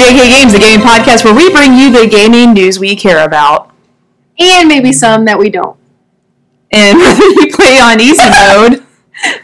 [0.00, 3.70] JK Games, the gaming podcast where we bring you the gaming news we care about.
[4.38, 5.76] and maybe some that we don't.
[6.72, 8.86] And whether you play on easy mode,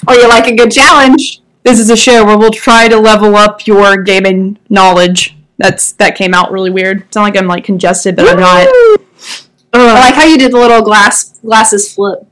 [0.08, 1.40] Or you like a good challenge.
[1.62, 5.36] this is a show where we'll try to level up your gaming knowledge.
[5.58, 7.02] That's that came out really weird.
[7.02, 8.66] It's not like I'm like congested, but I'm not.
[9.74, 12.26] I like how you did the little glass glasses flip.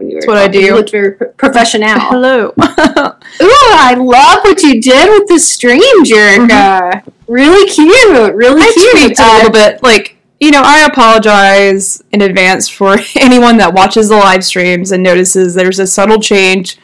[0.00, 0.60] When you were That's what I talking.
[0.62, 0.74] You do.
[0.76, 1.88] looked very professional.
[2.00, 2.46] Hello.
[2.56, 7.04] Ooh, I love what you did with the stream, Jerica.
[7.28, 8.34] Really cute.
[8.34, 8.90] Really I cute.
[8.92, 9.82] tweaked a Uh, little bit.
[9.82, 15.02] Like, you know, I apologize in advance for anyone that watches the live streams and
[15.02, 16.78] notices there's a subtle change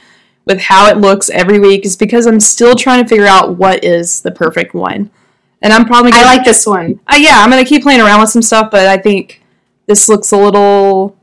[0.45, 3.83] with how it looks every week is because I'm still trying to figure out what
[3.83, 5.11] is the perfect one.
[5.63, 7.01] And I'm probably I gonna, like this one.
[7.09, 9.43] uh, yeah, I'm gonna keep playing around with some stuff, but I think
[9.87, 11.17] this looks a little,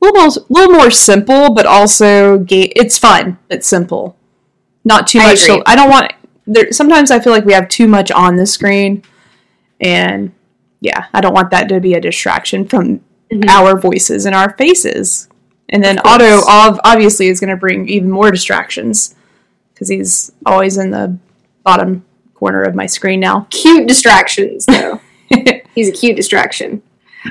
[0.00, 3.38] little, more, little more simple, but also ga- it's fun.
[3.50, 4.16] It's simple,
[4.84, 5.38] not too I much.
[5.38, 6.12] So I don't want.
[6.46, 9.02] There, sometimes I feel like we have too much on the screen,
[9.80, 10.32] and
[10.80, 13.48] yeah, I don't want that to be a distraction from Mhm.
[13.48, 15.28] our voices and our faces.
[15.68, 16.06] And then Of.
[16.06, 16.40] Otto
[16.84, 19.14] obviously is going to bring even more distractions
[19.74, 21.18] because he's always in the
[21.62, 23.46] bottom corner of my screen now.
[23.50, 25.00] Cute distractions, though.
[25.74, 26.80] He's a cute distraction.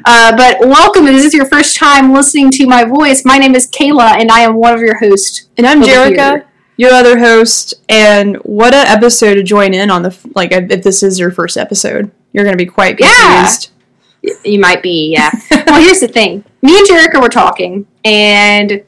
[0.05, 3.23] Uh, but welcome, and this is your first time listening to my voice.
[3.25, 5.47] My name is Kayla, and I am one of your hosts.
[5.57, 6.45] And I'm Jerica,
[6.77, 11.03] your other host, and what a episode to join in on the like if this
[11.03, 12.11] is your first episode.
[12.33, 13.71] You're going to be quite confused.
[14.23, 15.31] Y- You might be, yeah.
[15.65, 16.43] well, here's the thing.
[16.61, 18.83] Me and Jerica were talking, and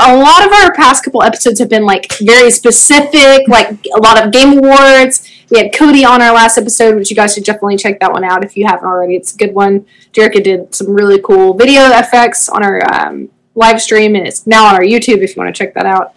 [0.00, 4.22] a lot of our past couple episodes have been like very specific, like a lot
[4.24, 5.30] of game awards.
[5.50, 8.24] We had Cody on our last episode, which you guys should definitely check that one
[8.24, 9.14] out if you haven't already.
[9.14, 9.86] It's a good one.
[10.12, 14.66] Jerica did some really cool video effects on our um, live stream, and it's now
[14.66, 16.14] on our YouTube if you want to check that out.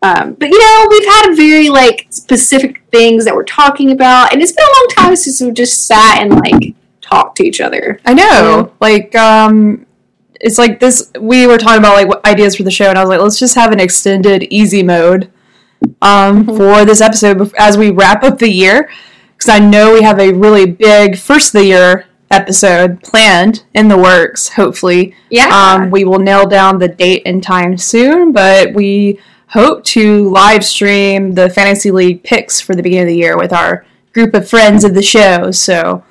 [0.00, 4.40] Um, but you know, we've had very like specific things that we're talking about, and
[4.40, 8.00] it's been a long time since we've just sat and like talked to each other.
[8.04, 8.72] I know.
[8.80, 9.86] Like, um,
[10.40, 11.10] it's like this.
[11.18, 13.56] We were talking about like ideas for the show, and I was like, let's just
[13.56, 15.32] have an extended easy mode
[16.02, 18.90] um, for this episode as we wrap up the year,
[19.36, 23.88] because I know we have a really big first of the year episode planned in
[23.88, 24.50] the works.
[24.50, 25.48] Hopefully, Yeah.
[25.48, 29.18] um, we will nail down the date and time soon, but we
[29.48, 33.52] hope to live stream the fantasy league picks for the beginning of the year with
[33.52, 35.50] our group of friends of the show.
[35.50, 36.04] So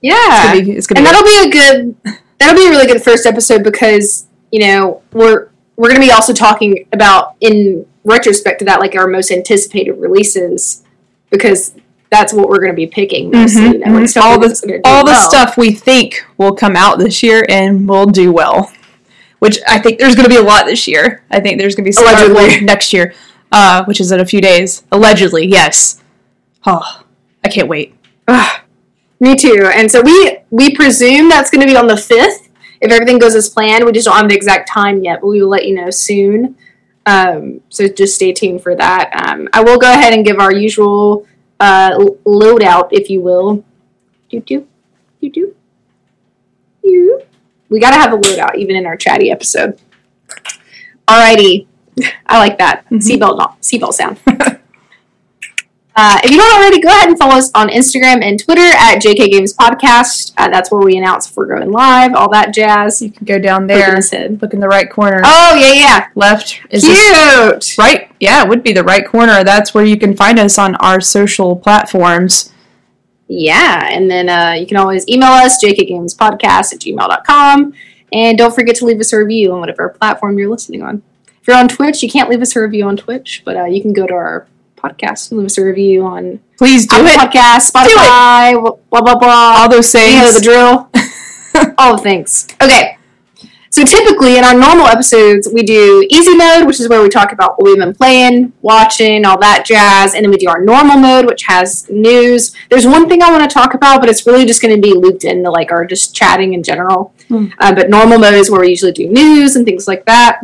[0.00, 0.14] yeah.
[0.16, 2.86] it's gonna be, it's gonna and be that'll be a good that'll be a really
[2.86, 8.58] good first episode because, you know, we're we're gonna be also talking about in retrospect
[8.60, 10.82] to that like our most anticipated releases
[11.30, 11.74] because
[12.10, 14.16] that's what we're gonna be picking mostly, Mhm, you know, mhm.
[14.22, 15.28] all the all the well.
[15.30, 18.72] stuff we think will come out this year and will do well.
[19.38, 21.22] Which I think there's going to be a lot this year.
[21.30, 22.60] I think there's going to be some Allegedly.
[22.60, 23.14] next year,
[23.50, 24.82] uh, which is in a few days.
[24.92, 25.98] Allegedly, yes.
[26.66, 27.04] Oh,
[27.42, 27.94] I can't wait.
[28.28, 28.60] Ugh,
[29.18, 29.70] me too.
[29.74, 32.50] And so we we presume that's going to be on the fifth
[32.82, 33.82] if everything goes as planned.
[33.86, 36.54] We just don't have the exact time yet, but we will let you know soon.
[37.06, 39.10] Um, so just stay tuned for that.
[39.28, 41.26] Um, I will go ahead and give our usual
[41.58, 43.64] uh, l- loadout, if you will.
[44.30, 44.66] Do do
[45.20, 45.56] do do.
[46.84, 47.22] You.
[47.68, 49.78] We gotta have a loadout even in our chatty episode.
[51.08, 51.66] Alrighty,
[52.26, 52.98] I like that Mhm.
[53.00, 54.18] seatbelt seatbelt sound.
[55.96, 59.02] Uh, if you don't already, go ahead and follow us on Instagram and Twitter at
[59.02, 60.32] JK Games Podcast.
[60.38, 63.02] Uh, that's where we announce if we're going live, all that jazz.
[63.02, 63.96] You can go down there,
[64.40, 65.20] look in the right corner.
[65.24, 67.76] Oh yeah, yeah, Left is cute.
[67.78, 68.10] right.
[68.20, 69.42] Yeah, it would be the right corner.
[69.42, 72.52] That's where you can find us on our social platforms.
[73.26, 77.74] Yeah, and then uh, you can always email us jkgamespodcast at gmail.com.
[78.12, 81.02] And don't forget to leave us a review on whatever platform you're listening on.
[81.40, 83.80] If you're on Twitch, you can't leave us a review on Twitch, but uh, you
[83.80, 84.46] can go to our
[84.80, 87.18] podcast leave us a review on Please do Apple it.
[87.18, 88.52] Podcast, Spotify,
[88.90, 89.54] blah blah blah.
[89.58, 90.34] All those You know things.
[90.36, 90.90] the drill.
[91.78, 92.46] All the things.
[92.62, 92.96] Okay.
[93.72, 97.30] So typically in our normal episodes, we do easy mode, which is where we talk
[97.32, 100.96] about what we've been playing, watching, all that jazz, and then we do our normal
[100.96, 102.52] mode, which has news.
[102.68, 104.92] There's one thing I want to talk about, but it's really just going to be
[104.92, 107.14] looped into like our just chatting in general.
[107.28, 107.46] Hmm.
[107.60, 110.40] Uh, but normal mode is where we usually do news and things like that.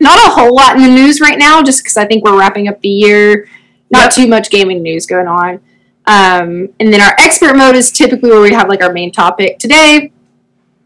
[0.00, 2.68] Not a whole lot in the news right now, just because I think we're wrapping
[2.68, 3.48] up the year.
[3.90, 4.12] Not Yep.
[4.12, 5.60] too much gaming news going on.
[6.06, 9.58] Um, and then our expert mode is typically where we have like our main topic.
[9.58, 10.12] Today,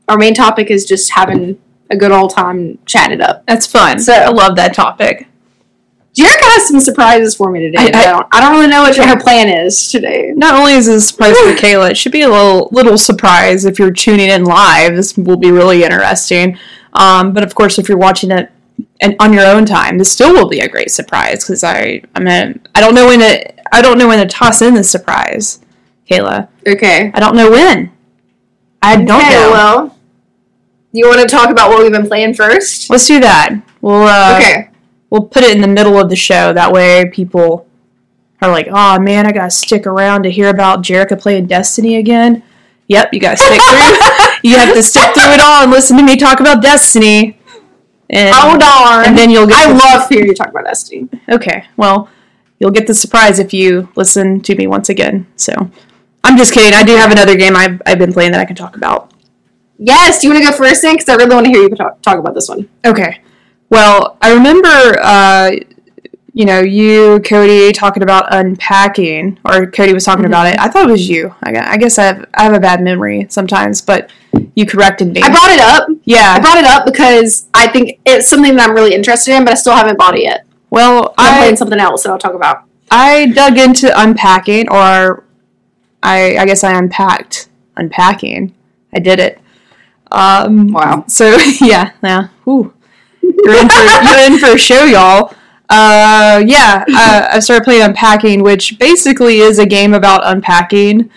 [0.08, 1.58] our main topic is just having
[1.90, 3.44] a good old time chatting it up.
[3.46, 3.99] That's fun.
[4.00, 5.28] So- I love that topic.
[6.16, 7.90] Jerica has some surprises for me today.
[7.93, 10.32] I- I, I- don't, I don't really know what her plan is today.
[10.37, 13.64] Not only is this a surprise for Kayla, it should be a little little surprise
[13.64, 14.94] if you're tuning in live.
[14.96, 16.56] This will be really interesting.
[16.93, 18.50] Um, but of course, if you're watching it
[19.00, 22.20] and on your own time, this still will be a great surprise because I I
[22.20, 25.61] mean I don't know when to I don't know when to toss in the surprise
[26.08, 26.49] Kayla.
[26.67, 27.11] Okay.
[27.14, 27.93] I don't know when.
[28.82, 29.50] I don't okay, know.
[29.50, 29.99] well,
[30.93, 32.91] you want to talk about what we've been playing first?
[32.91, 33.62] Let's do that.
[33.81, 34.70] We'll uh, okay.
[35.11, 36.52] we'll put it in the middle of the show.
[36.52, 37.67] That way, people
[38.43, 42.43] are like, "Oh man, I gotta stick around to hear about Jerica playing Destiny again."
[42.88, 44.26] Yep, you gotta stick through.
[44.50, 47.38] you have to stick through it all and listen to me talk about Destiny.
[48.10, 49.06] And, Oh darn!
[49.08, 49.66] and then you'll get.
[49.66, 51.08] I the- love hearing you talk about Destiny.
[51.28, 52.08] Okay, well,
[52.58, 55.26] you'll get the surprise if you listen to me once again.
[55.36, 55.52] So,
[56.22, 56.74] I'm just kidding.
[56.74, 59.12] I do have another game I've, I've been playing that I can talk about.
[59.78, 60.94] Yes, do you want to go first then?
[60.94, 62.68] Because I really want to hear you talk, talk about this one.
[62.86, 63.20] Okay.
[63.70, 65.50] Well, I remember, uh,
[66.32, 70.28] you know, you, Cody, talking about unpacking, or Cody was talking Mhm.
[70.28, 70.58] about it.
[70.60, 71.34] I thought it was you.
[71.42, 74.10] I, I guess I have, I have a bad memory sometimes, but
[74.54, 75.22] you corrected me.
[75.22, 75.88] I brought it up.
[76.34, 79.52] I brought it up because I think it's something that I'm really interested in, but
[79.52, 80.44] I still haven't bought it yet.
[80.70, 82.64] Well, I'm I playing something else that I'll talk about.
[82.90, 85.24] I dug into unpacking, or
[86.02, 88.54] I I guess I unpacked unpacking.
[88.92, 89.40] I did it.
[90.10, 91.04] Um, Wow.
[91.08, 92.28] So yeah, yeah.
[92.46, 92.72] Ooh.
[93.22, 95.34] You're in for you're in for a show, y'all.
[95.68, 101.10] Uh, yeah, uh, I started playing unpacking, which basically is a game about unpacking.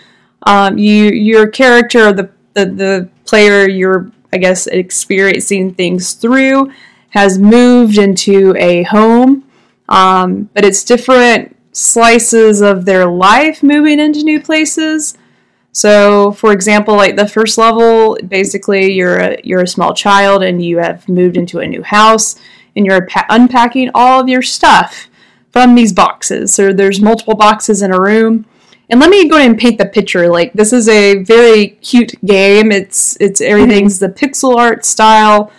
[0.44, 6.70] Um, you your character, the the the player you're I guess experiencing things through,
[7.10, 9.44] has moved into a home,
[9.88, 15.16] um, but it's different slices of their life moving into new places.
[15.72, 20.62] So, for example, like the first level, basically you're a, you're a small child and
[20.62, 22.34] you have moved into a new house
[22.74, 25.08] and you're pa- unpacking all of your stuff
[25.50, 26.52] from these boxes.
[26.52, 28.44] So there's multiple boxes in a room.
[28.90, 30.28] And let me go ahead and paint the picture.
[30.28, 32.72] Like this is a very cute game.
[32.72, 35.52] It's it's everything's the pixel art style,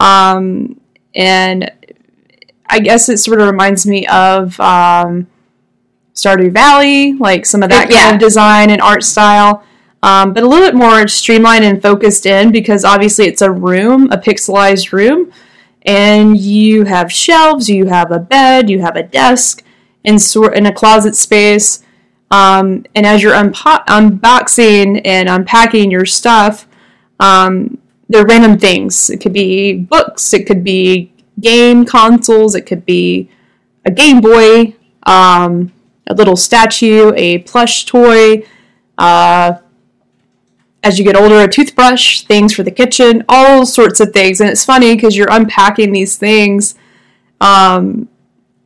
[0.00, 0.80] um,
[1.14, 1.70] and
[2.66, 5.28] I guess it sort of reminds me of um,
[6.14, 8.02] Stardew Valley, like some of that Yeah.
[8.02, 9.62] kind of design and art style.
[10.02, 14.10] Um, but a little bit more streamlined and focused in because obviously it's a room,
[14.10, 15.30] a pixelized room,
[15.82, 19.62] and you have shelves, you have a bed, you have a desk,
[20.04, 21.84] and sort in a closet space.
[22.32, 26.66] Um, and as you're unpo- unboxing and unpacking your stuff,
[27.20, 29.10] um, they're random things.
[29.10, 33.28] It could be books, it could be game consoles, it could be
[33.84, 34.74] a Game Boy,
[35.04, 35.72] um,
[36.06, 38.46] a little statue, a plush toy.
[38.96, 39.58] Uh,
[40.82, 44.40] as you get older, a toothbrush, things for the kitchen, all sorts of things.
[44.40, 46.74] And it's funny because you're unpacking these things,
[47.40, 48.08] um,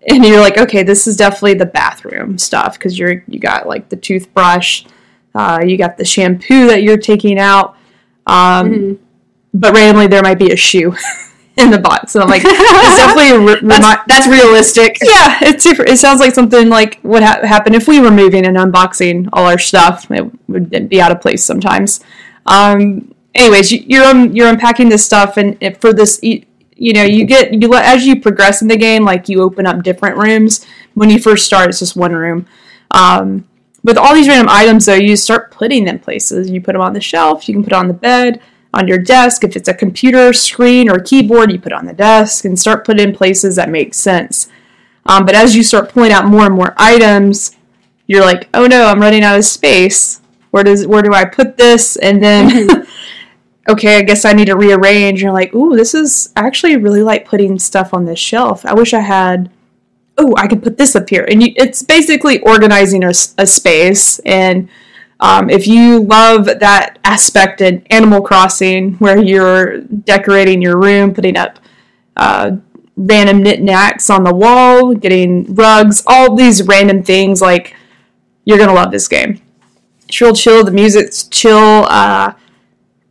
[0.08, 3.88] and you're like, okay, this is definitely the bathroom stuff because you're you got like
[3.88, 4.84] the toothbrush,
[5.34, 7.76] uh, you got the shampoo that you're taking out,
[8.26, 8.98] um, Mhm.
[9.54, 10.94] but randomly there might be a shoe
[11.56, 14.98] in the box, and I'm like, it's definitely re- remi- That's, that's realistic.
[15.02, 15.90] yeah, it's different.
[15.90, 19.46] It sounds like something like what ha- happened if we were moving and unboxing all
[19.46, 20.10] our stuff.
[20.10, 22.00] It would be out of place sometimes.
[22.46, 26.44] Um, anyways, you, you're um, you're unpacking this stuff, and for this, you,
[26.76, 29.66] you know, you get you let as you progress in the game, like you open
[29.66, 30.64] up different rooms.
[30.94, 32.46] When you first start, it's just one room.
[32.90, 33.48] Um,
[33.82, 36.50] with all these random items, though, you start putting them places.
[36.50, 37.48] You put them on the shelf.
[37.48, 38.42] You can put on the bed,
[38.74, 39.44] on your desk.
[39.44, 43.08] If it's a computer screen or keyboard, you put on the desk and start putting
[43.08, 44.50] in places that make sense.
[45.06, 47.56] Um, but as you start pulling out more and more items,
[48.06, 50.20] you're like, oh no, I'm running out of space.
[50.50, 51.96] Where does where do I put this?
[51.96, 52.86] And then
[53.68, 55.22] okay, I guess I need to rearrange.
[55.22, 58.64] You're like, ooh, this is actually really like putting stuff on this shelf.
[58.64, 59.50] I wish I had.
[60.18, 64.18] Oh, I could put this up here, and you, it's basically organizing a space.
[64.20, 64.70] And
[65.20, 71.36] um, if you love that aspect in Animal Crossing, where you're decorating your room, putting
[71.36, 71.58] up
[72.16, 72.56] uh,
[72.96, 77.76] random knickknacks on the wall, getting rugs, all these random things, like
[78.46, 79.42] you're gonna love this game.
[80.08, 80.64] It's real chill.
[80.64, 81.84] The music's chill.
[81.88, 82.32] Uh,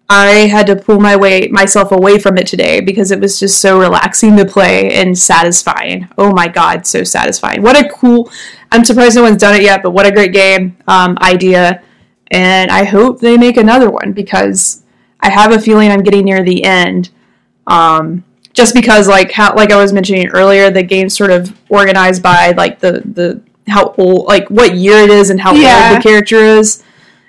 [0.08, 3.60] I had to pull my way myself away from it today because it was just
[3.60, 6.08] so relaxing to play and satisfying.
[6.18, 7.64] Oh my god, so satisfying!
[7.64, 8.30] What a cool!
[8.72, 11.82] I'm surprised no one's done it yet, but what a great game um, idea!
[12.32, 14.84] And I hope they make another one because
[15.22, 17.10] I have a feeling I'm getting near the end.
[17.66, 22.22] Um, just because, like how, like I was mentioning earlier, the game's sort of organized
[22.22, 25.90] by like the the how old, like what year it is and how Yeah.
[25.94, 26.84] old the character is,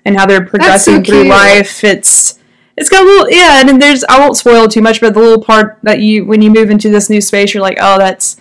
[0.04, 1.28] and how they're progressing through cute.
[1.28, 1.83] life.
[1.83, 2.36] It's
[2.76, 5.42] it's got a little yeah, and there's I won't spoil too much, but the little
[5.42, 8.37] part that you when you move into this new space, you're like, oh, that's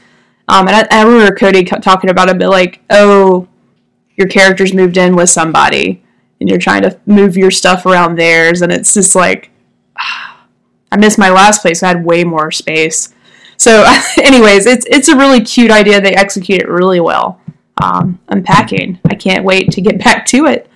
[0.47, 3.47] um, and I, I remember Cody talking about it, but like, oh,
[4.15, 6.03] your character's moved in with somebody,
[6.39, 9.51] and you're trying to move your stuff around theirs, and it's just like,
[10.91, 11.81] I missed my last place.
[11.81, 13.13] I had way more space.
[13.57, 13.83] So,
[14.17, 16.01] anyways, it's it's a really cute idea.
[16.01, 17.39] They execute it really well.
[17.81, 18.99] Um, unpacking.
[19.09, 20.69] I can't wait to get back to it.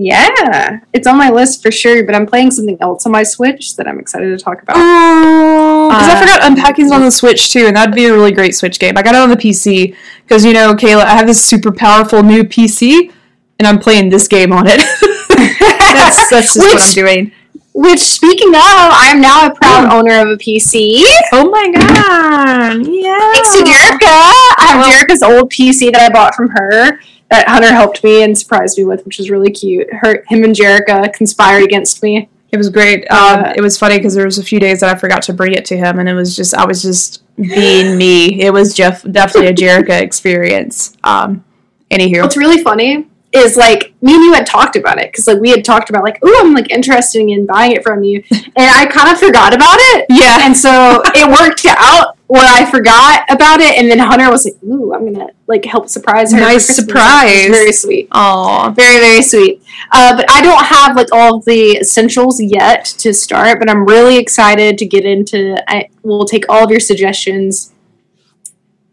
[0.00, 2.04] Yeah, it's on my list for sure.
[2.04, 4.76] But I'm playing something else on my Switch that I'm excited to talk about.
[4.78, 8.30] Oh, because I Uh, forgot Unpacking's on the Switch too, and that'd be a really
[8.30, 8.96] great Switch game.
[8.96, 12.22] I got it on the PC because you know, Kayla, I have this super powerful
[12.22, 13.10] new PC,
[13.58, 14.78] and I'm playing this game on it.
[15.30, 17.32] that's that's just what I'm Which- doing.
[17.74, 19.98] Which, speaking of, I am now a proud Oh.
[19.98, 21.00] owner of a PC.
[21.32, 22.84] Oh my god!
[22.86, 23.32] Yeah.
[23.32, 24.14] Thanks to Jerica.
[24.58, 26.98] I have Well- Jerica's old PC that I bought from her
[27.30, 29.92] that Hunter helped me and surprised me with, which was really cute.
[29.92, 32.28] Her, him and Jerica conspired against me.
[32.50, 33.06] It was great.
[33.10, 35.34] Um, Uh, it was funny because there was a few days that I forgot to
[35.34, 38.40] bring it to him, and it was just I was just being me.
[38.40, 40.96] It was Jeff definitely a Jerica experience.
[41.04, 41.44] Um,
[41.90, 45.38] anywho, What's really funny is like me and you had talked about it because like
[45.38, 48.52] we had talked about like oh I'm like interested in buying it from you and
[48.56, 53.24] I kind of forgot about it yeah, and so it worked out where I forgot
[53.30, 56.66] about it and then Hunter was like ooh I'm gonna like help surprise her Nice
[56.66, 57.48] surprise.
[57.48, 58.70] Very sweet Aw.
[58.70, 63.12] very very sweet uh, but I don't have like all of the essentials yet to
[63.12, 67.72] start but I'm really excited to get into I will take all of your suggestions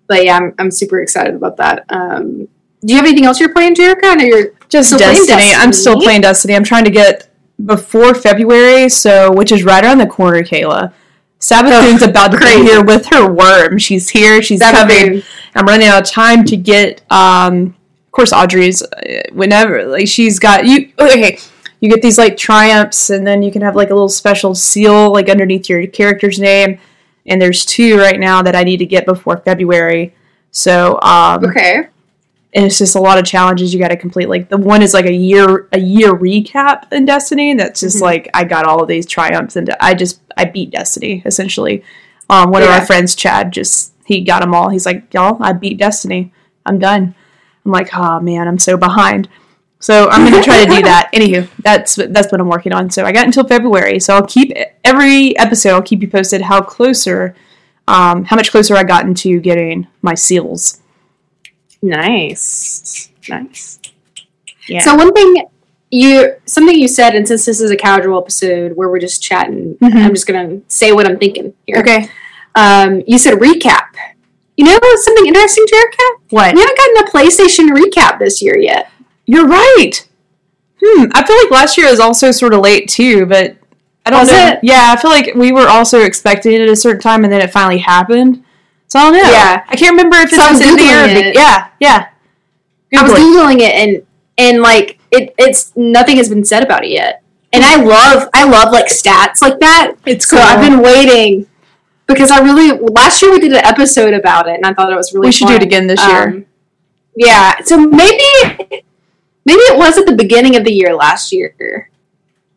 [0.08, 2.48] but yeah I'm, I'm super excited about that um,
[2.86, 5.54] do you have anything else you're playing Jerica I know you're just playing Destiny.
[5.56, 6.56] I'm still playing Destiny.
[6.56, 7.30] I'm trying to get
[7.64, 10.94] before February, so which is right around the corner, Kayla.
[11.40, 12.62] Savathûn's about to crazy.
[12.62, 13.78] be here with her worm.
[13.78, 14.42] She's here.
[14.42, 15.22] She's coming.
[15.54, 17.02] I'm running out of time to get.
[17.12, 17.76] Um,
[18.08, 18.82] of course, Audrey's.
[18.82, 20.92] uh, Whenever like she's got you.
[21.00, 21.38] Okay,
[21.82, 25.12] you get these like triumphs, and then you can have like a little special seal
[25.12, 26.80] like underneath your character's name.
[27.28, 30.16] And there's two right now that I need to get before February.
[30.52, 31.88] So um, Okay.
[32.56, 34.30] And it's just a lot of challenges you got to complete.
[34.30, 37.54] Like the one is like a year a year recap in Destiny.
[37.54, 38.02] That's just Mhm.
[38.02, 41.84] like I got all of these triumphs and I just I beat Destiny essentially.
[42.30, 42.80] Um, one of Yeah.
[42.80, 44.70] our friends, Chad, just he got them all.
[44.70, 46.32] He's like, y'all, I beat Destiny.
[46.66, 47.14] I'm done.
[47.66, 49.28] I'm like, oh man, I'm so behind.
[49.80, 51.10] So I'm gonna try to do that.
[51.14, 52.90] Anywho, that's that's what I'm working on.
[52.90, 54.00] So I got until February.
[54.00, 54.52] So I'll keep
[54.84, 55.72] every episode.
[55.74, 57.36] I'll keep you posted how closer,
[57.88, 60.80] um, how much closer I got into getting my seals.
[61.82, 63.10] Nice.
[63.30, 63.80] Nice.
[64.68, 64.82] Yeah.
[64.82, 65.46] So one thing
[65.92, 69.78] you something you said, and since this is a casual episode where we're just chatting,
[69.82, 69.96] Mhm.
[69.96, 71.78] I'm just gonna say what I'm thinking here.
[71.78, 72.10] okay.
[72.56, 73.86] Um, you said recap.
[74.58, 76.20] You know something interesting, Jerica?
[76.30, 76.56] What?
[76.56, 78.90] We haven't gotten a PlayStation recap this year yet.
[79.26, 79.92] You're right.
[80.84, 81.06] Hmm.
[81.14, 83.56] I feel like last year was also sort of late too, but
[84.06, 84.48] I don't Was know.
[84.48, 84.60] it?
[84.64, 87.42] Yeah, I feel like we were also expecting it at a certain time, and then
[87.42, 88.44] it finally happened.
[88.88, 89.32] So I don't know.
[89.32, 89.64] Yeah.
[89.68, 91.04] I can't remember if So it's I was the end of the year.
[91.04, 91.36] or Googling it.
[91.36, 92.10] Yeah, yeah.
[92.98, 94.06] I was googling it, and
[94.38, 97.22] and like it, it's nothing has been said about it yet.
[97.52, 99.96] And I love I love like stats like that.
[100.06, 100.46] It's So cool.
[100.46, 101.48] I've been waiting
[102.08, 104.96] because I really last year we did an episode about it, and I thought it
[104.96, 105.28] was really.
[105.28, 106.24] we should do it again this year.
[106.30, 106.46] Um,
[107.16, 108.24] yeah, so maybe
[108.60, 111.90] maybe it was at the beginning of the year last year.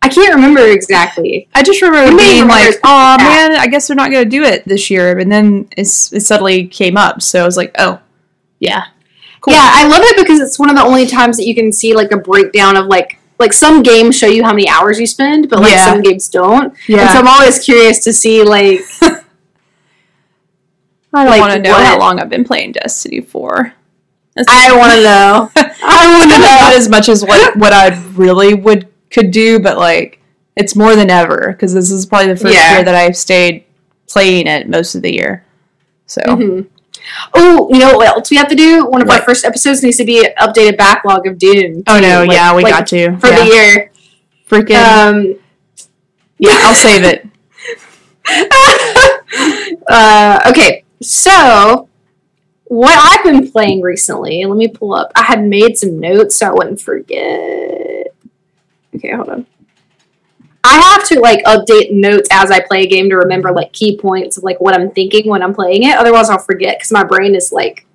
[0.01, 1.49] I can't remember exactly.
[1.55, 4.31] I just remember may being like, "Oh that." man, I guess they're not going to
[4.31, 7.75] do it this year." And then it's, it suddenly came up, so I was like,
[7.79, 8.01] "Oh,
[8.61, 8.85] yeah,
[9.41, 11.73] cool." Yeah, I love it because it's one of the only times that you can
[11.73, 15.07] see like a breakdown of like like some games show you how many hours you
[15.07, 15.85] spend, but like Yeah.
[15.93, 16.75] some games don't.
[16.89, 17.01] yeah.
[17.03, 18.81] And so I'm always curious to see like
[21.13, 23.73] I don't like, want to know what- how long I've been playing Destiny for.
[24.37, 25.51] That's- I want to know.
[25.83, 26.77] I want to not know.
[26.77, 30.21] as much as what what I really would could do, but like
[30.57, 32.75] it's more than ever because this is probably the first Yeah.
[32.77, 33.65] year that I've stayed
[34.09, 35.45] playing it most of the year.
[36.07, 36.67] So Mhm.
[37.33, 38.85] Oh, you know what else we have to do?
[38.87, 41.83] One of our first episodes needs to be an updated backlog of Doom.
[41.87, 43.39] oh no, like- yeah, we like, got to for yeah.
[43.39, 43.91] the year.
[44.51, 45.35] freaking Um,
[46.39, 46.59] yeah.
[46.63, 47.27] I'll save it.
[49.89, 51.89] uh, okay, so
[52.65, 55.11] what I've been playing recently, let me pull up.
[55.15, 58.07] I had made some notes so I wouldn't forget.
[58.95, 59.47] Okay, hold on.
[60.65, 63.97] I have to like update notes as I play a game to remember like key
[63.97, 65.97] points of like what I'm thinking when I'm playing it.
[65.97, 67.87] Otherwise, I'll forget because my brain is like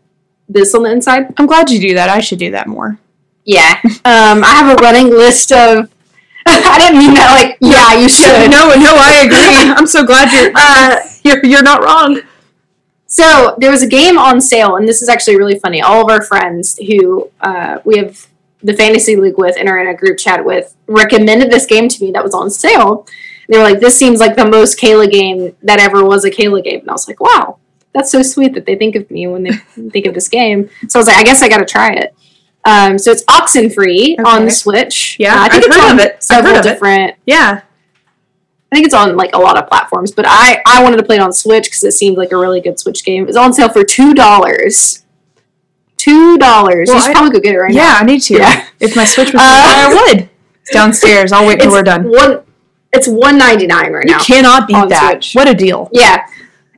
[0.50, 1.34] this on the inside.
[1.38, 2.10] I'm glad you do that.
[2.10, 3.00] I should do that more.
[3.46, 3.80] Yeah.
[4.06, 5.90] Um, I have a running list of.
[6.46, 8.52] I didn't mean that like yeah you should.
[8.52, 9.72] No, no, I agree.
[9.78, 12.20] I'm so glad you're Uh, you're, you're not wrong.
[13.08, 15.82] So there was a game on sale, and this is actually really funny.
[15.82, 18.28] All of our friends who uh, we have
[18.64, 22.04] the fantasy league with and are in a group chat with recommended this game to
[22.04, 23.06] me that was on sale.
[23.50, 26.64] They were like, "This seems like the most Kayla game that ever was a Kayla
[26.64, 27.58] game," and I was like, "Wow,
[27.94, 29.52] that's so sweet that they think of me when they
[29.92, 32.16] think of this game." So I was like, "I guess I got to try it."
[32.66, 34.46] Um, so it's Oxenfree on Okay.
[34.46, 35.18] the Switch.
[35.20, 36.24] Yeah, Uh, I think I've it's heard on of it.
[36.24, 36.70] Several of it.
[36.70, 37.16] different.
[37.26, 37.62] Yeah,
[38.72, 41.18] I think it's on like a lot of platforms, but I I wanted to play
[41.18, 43.24] it on Switch because it seemed like a really good Switch game.
[43.24, 45.03] It was on sale for two dollars.
[46.04, 46.90] Two dollars.
[46.90, 47.82] Well, you should I- probably go get it right now.
[47.84, 47.98] yeah.
[48.02, 48.34] I need to.
[48.36, 48.68] Yeah.
[48.80, 50.30] If my Switch was, Uh, I would.
[50.62, 51.32] It's downstairs.
[51.32, 52.04] I'll wait till we're done.
[52.10, 52.42] One,
[52.92, 54.18] it's one ninety nine right You now.
[54.20, 55.12] You cannot beat that.
[55.24, 55.34] Switch.
[55.36, 55.90] What a deal.
[55.94, 56.26] Yeah.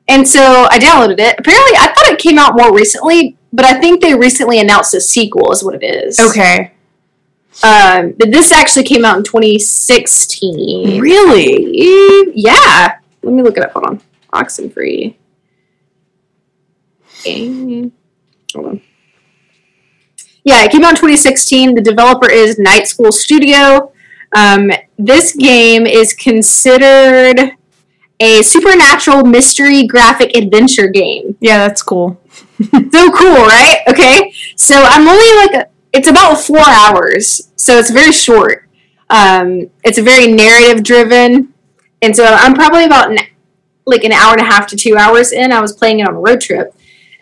[0.08, 1.36] And so I downloaded it.
[1.39, 5.01] Apparently, I thought it came out more recently, but I think they recently announced a
[5.01, 6.20] sequel, is what it is.
[6.20, 6.72] Okay.
[7.63, 11.00] Um, but this actually came out in 2016.
[11.01, 12.32] Really?
[12.36, 12.98] Yeah.
[13.24, 13.72] Let me look it up.
[13.72, 14.01] Hold on.
[14.34, 15.15] Oxenfree.
[17.24, 17.91] Game.
[18.53, 18.82] Hold on.
[20.46, 21.74] Yeah, it came out in 2016.
[21.75, 23.92] The developer is Night School Studio.
[24.36, 27.58] Um, this game is considered
[28.20, 31.36] a supernatural mystery graphic adventure game.
[31.42, 32.22] Yeah, that's cool.
[32.94, 33.80] So cool, right?
[33.90, 34.34] Okay.
[34.56, 37.52] So I'm only like, it's about four hours.
[37.58, 38.70] So it's very short.
[39.10, 41.54] Um, it's a very narrative driven.
[42.02, 43.18] And so I'm probably about an,
[43.86, 45.52] like an hour and a half to two hours in.
[45.52, 46.75] I was playing it on a road trip.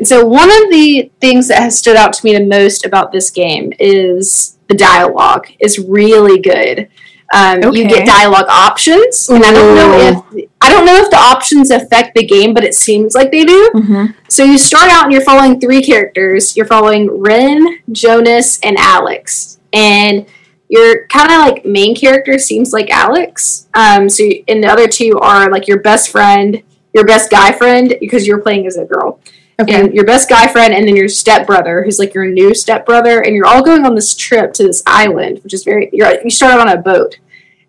[0.04, 3.14] And so one of the things that has stood out to me the most about
[3.14, 6.90] this game is the dialogue is really good.
[7.34, 11.16] Um, You get dialogue options, and I don't know if I don't know if the
[11.16, 13.72] options affect the game, but it seems like they do.
[13.74, 14.06] Mm-hmm.
[14.28, 16.58] So you start out and you're following three characters.
[16.58, 19.58] You're following Ren, Jonas, and Alex.
[19.72, 20.26] And
[20.68, 23.70] your kind of like main character seems like Alex.
[23.74, 26.62] Um, so you, and the other two are like your best friend,
[26.94, 29.22] your best guy friend, because you're playing as a girl,
[29.60, 29.82] Okay.
[29.82, 33.36] and your best guy friend, and then your stepbrother, who's like your new stepbrother, and
[33.36, 35.90] you're all going on this trip to this island, which is very.
[35.94, 37.20] You're, you start out on a boat,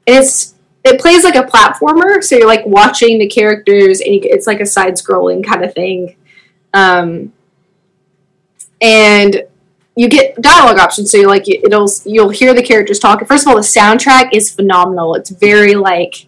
[0.06, 4.20] and it's it plays like a platformer, so you're like watching the characters, and you,
[4.24, 6.16] it's like a side scrolling kind of thing.
[6.72, 7.32] Um,
[8.80, 9.42] and
[9.96, 13.26] you get dialogue options, so you like it'll you'll hear the characters talking.
[13.26, 15.14] First of all, the soundtrack is phenomenal.
[15.14, 16.26] It's very like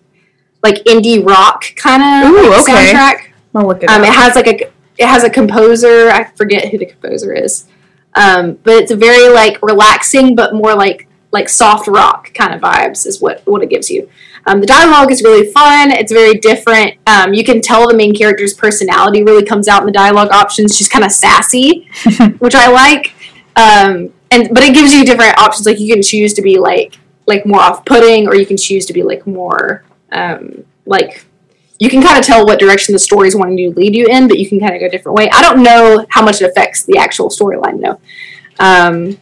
[0.63, 2.93] like indie rock kind of Ooh, okay.
[2.93, 3.33] soundtrack.
[3.55, 6.09] I'll look it Um, it has like a it has a composer.
[6.09, 7.67] I forget who the composer is,
[8.15, 13.07] um, but it's very like relaxing, but more like like soft rock kind of vibes
[13.07, 14.09] is what what it gives you.
[14.47, 15.91] Um, the dialogue is really fun.
[15.91, 16.95] It's very different.
[17.07, 20.77] Um, you can tell the main character's personality really comes out in the dialogue options.
[20.77, 21.89] She's kind of sassy,
[22.39, 23.13] which I like.
[23.57, 25.67] Um, and but it gives you different options.
[25.67, 28.87] Like you can choose to be like like more off putting, or you can choose
[28.87, 31.26] to be like more um, like
[31.79, 34.29] you can kind of tell what direction the story is wanting to lead you in,
[34.29, 35.29] but you can kind of go a different way.
[35.31, 38.01] I don't know how much it affects the actual storyline though.
[38.59, 39.19] Um,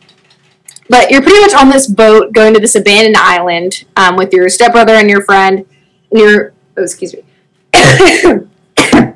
[0.88, 4.48] but you're pretty much on this boat going to this abandoned island um, with your
[4.48, 5.66] stepbrother and your friend,
[6.10, 7.22] and your oh excuse me,
[7.74, 9.14] I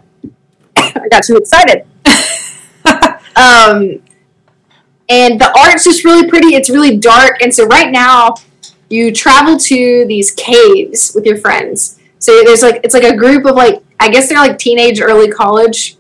[1.11, 1.87] got too excited.
[3.37, 4.03] um,
[5.11, 6.55] and the art's just really pretty.
[6.55, 8.35] It's really dark, and so right now
[8.89, 11.98] you travel to these caves with your friends.
[12.19, 15.29] So there's like it's like a group of like I guess they're like teenage, early
[15.29, 15.97] college.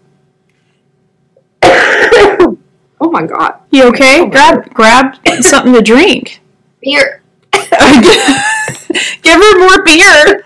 [1.62, 2.56] oh
[3.00, 4.20] my god, you okay?
[4.20, 6.40] Oh grab grab something to drink.
[6.80, 7.22] beer!
[7.52, 10.44] give her more beer.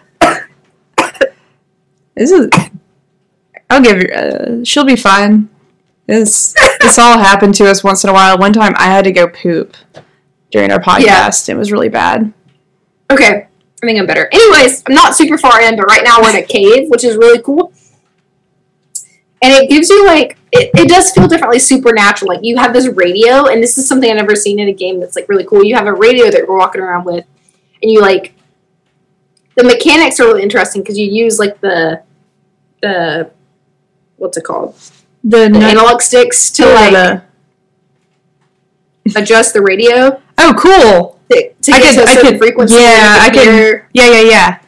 [2.15, 2.51] This is.
[3.71, 4.15] I'll give her.
[4.15, 5.49] Uh, she'll be fine.
[6.07, 8.37] This this all happened to us once in a while.
[8.39, 9.77] One time, I had to go poop
[10.51, 11.49] during our podcast.
[11.49, 12.33] It was really bad.
[13.11, 13.49] Okay,
[13.83, 14.29] I think I'm better.
[14.31, 17.17] Anyways, I'm not super far in, but right now we're in a cave, which is
[17.17, 17.73] really cool.
[19.43, 22.33] And it gives you like it, it does feel differently supernatural.
[22.33, 25.01] Like you have this radio, and this is something I've never seen in a game
[25.01, 25.65] that's like really cool.
[25.65, 27.25] You have a radio that you're walking around with,
[27.83, 28.35] and you like
[29.57, 32.03] the mechanics are really interesting because you use like the
[32.83, 33.31] the
[34.17, 34.77] what's it called
[35.25, 37.23] The, the analog sticks to oh, like the-
[39.17, 41.19] adjust the radio oh, cool.
[41.31, 42.77] to, to I get could- I could- frequency.
[42.77, 44.59] yeah, I can- Yeah, yeah, yeah.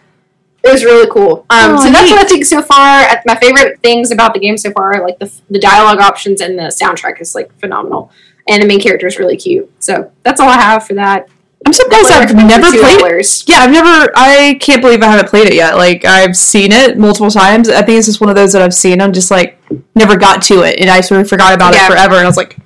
[0.62, 1.44] It was really cool.
[1.50, 2.16] Um, Oh, so that's neat.
[2.16, 3.02] what I think so far.
[3.02, 6.40] uh, My favorite things about the game so far, are, like the the dialogue options
[6.40, 8.10] and the soundtrack is like phenomenal,
[8.48, 9.70] and the main character is really cute.
[9.80, 11.28] So that's all I have for that.
[11.66, 13.44] I'm surprised I've never played it.
[13.46, 14.10] Yeah, I've never.
[14.14, 15.76] I can't believe I haven't played it yet.
[15.76, 17.68] Like I've seen it multiple times.
[17.68, 19.02] I think it's just one of those that I've seen.
[19.02, 19.58] I'm just like
[19.94, 21.86] never got to it, and I sort of forgot about Yeah.
[21.86, 22.14] it forever.
[22.14, 22.56] And I was like,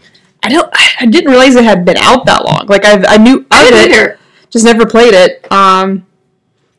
[0.43, 0.69] I don't.
[1.01, 2.67] I didn't realize it had been out that long.
[2.67, 4.19] Like I, I knew I of it, either.
[4.51, 5.51] just never played it.
[5.53, 6.07] Um,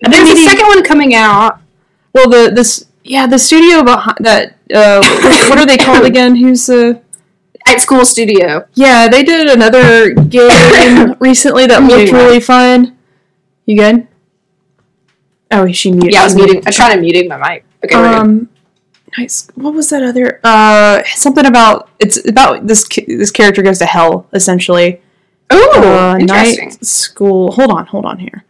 [0.02, 1.62] There's a second one coming out.
[2.14, 4.56] Well, the this yeah the studio behind that.
[4.74, 5.02] Uh,
[5.50, 6.36] what, are they called again?
[6.36, 7.02] Who's the?
[7.68, 8.68] Night School Studio.
[8.74, 12.98] Yeah, they did another game recently that looked really fun.
[13.66, 14.08] You good?
[15.52, 16.14] Oh, she muted.
[16.14, 16.64] Yeah, I was muting.
[16.66, 17.66] I tried to muting my mic.
[17.84, 17.96] Okay.
[17.96, 18.50] Um,
[19.18, 19.48] nice.
[19.56, 20.40] What was that other?
[20.44, 25.02] Uh, something about it's about this this character goes to hell essentially.
[25.50, 25.82] Oh,
[26.14, 26.70] uh, interesting.
[26.70, 27.52] night school.
[27.54, 28.44] Hold on, hold on here.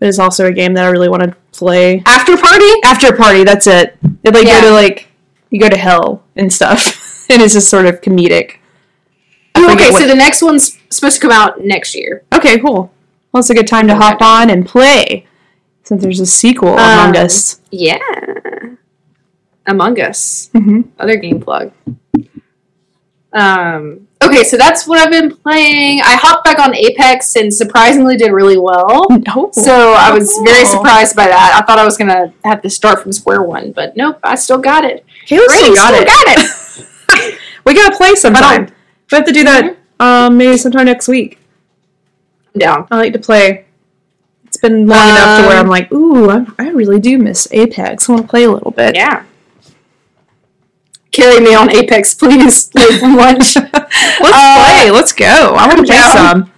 [0.00, 2.00] It is also a game that I really want to play.
[2.00, 2.70] Afterparty.
[2.84, 3.96] After party, that's it.
[4.22, 4.60] They like Yeah.
[4.62, 5.08] go to like
[5.50, 8.56] you go to hell and stuff, and it's just sort of comedic.
[9.54, 12.22] Oh, okay, what- so the next one's supposed to come out next year.
[12.34, 12.92] okay, cool.
[13.32, 15.26] Well, it's a good time to my hop on and play
[15.82, 17.60] since there's a sequel Um, Among Us.
[17.70, 17.98] Yeah.
[19.66, 20.50] Among Us.
[20.52, 21.72] hmm Other game plug.
[23.32, 26.00] Um, okay, so that's what I've been playing.
[26.02, 29.06] I hopped back on Apex and surprisingly did really well.
[29.52, 31.58] So I was very surprised by that.
[31.60, 34.58] I thought I was gonna have to start from square one, but nope, I still
[34.58, 35.04] got it.
[35.28, 36.06] Great, still got still it.
[36.06, 37.38] got it.
[37.64, 38.66] We gotta play sometime.
[39.10, 41.38] We have to do that um, maybe sometime next week.
[42.54, 42.86] I'm down.
[42.90, 43.64] I like to play.
[44.44, 47.48] It's been long enough to where Um, I'm like, ooh, I, I really do miss
[47.52, 48.08] Apex.
[48.08, 48.94] I want to play a little bit.
[48.94, 49.24] Yeah.
[51.14, 52.68] Carry me on Apex, please.
[53.00, 53.56] From lunch.
[53.72, 53.72] Let's
[54.20, 54.90] Uh, play.
[54.90, 55.54] Let's go.
[55.56, 56.50] I want to play some.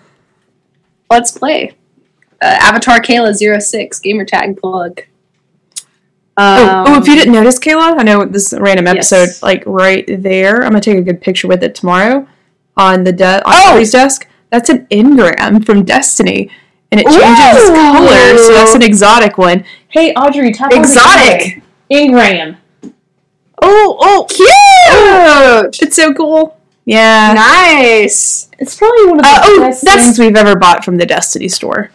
[1.11, 1.73] Let's play.
[2.43, 5.03] Uh, Avatar Kayla 06 gamer tag plug.
[6.39, 9.43] Oh, oh, if you Um, didn't notice, Kayla, I know this random episode, Yes.
[9.43, 10.57] like right there.
[10.63, 12.27] I'm gonna take a good picture with it tomorrow
[12.77, 13.71] on the de- on Oh!
[13.73, 14.27] Audrey's desk.
[14.51, 16.51] That's an engram from Destiny,
[16.93, 19.65] and it changes color, so that's an exotic one.
[19.89, 21.63] Hey, Audrey, tap on the Exotic.
[21.91, 22.23] camera.
[22.23, 22.57] engram.
[23.63, 25.83] Oh, oh, Cute!
[25.83, 26.57] it's so cool.
[26.85, 28.49] Yeah, Nice.
[28.59, 31.49] it's probably one of the Uh, oh, best things we've ever bought from the Destiny
[31.49, 31.91] store.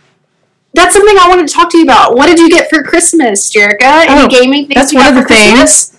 [0.74, 2.16] That's something I wanted to talk to you about.
[2.16, 3.84] What did you get for Christmas, Jerica?
[4.08, 5.88] Any Oh, gaming things That's one of the Christmas?
[5.90, 5.98] things.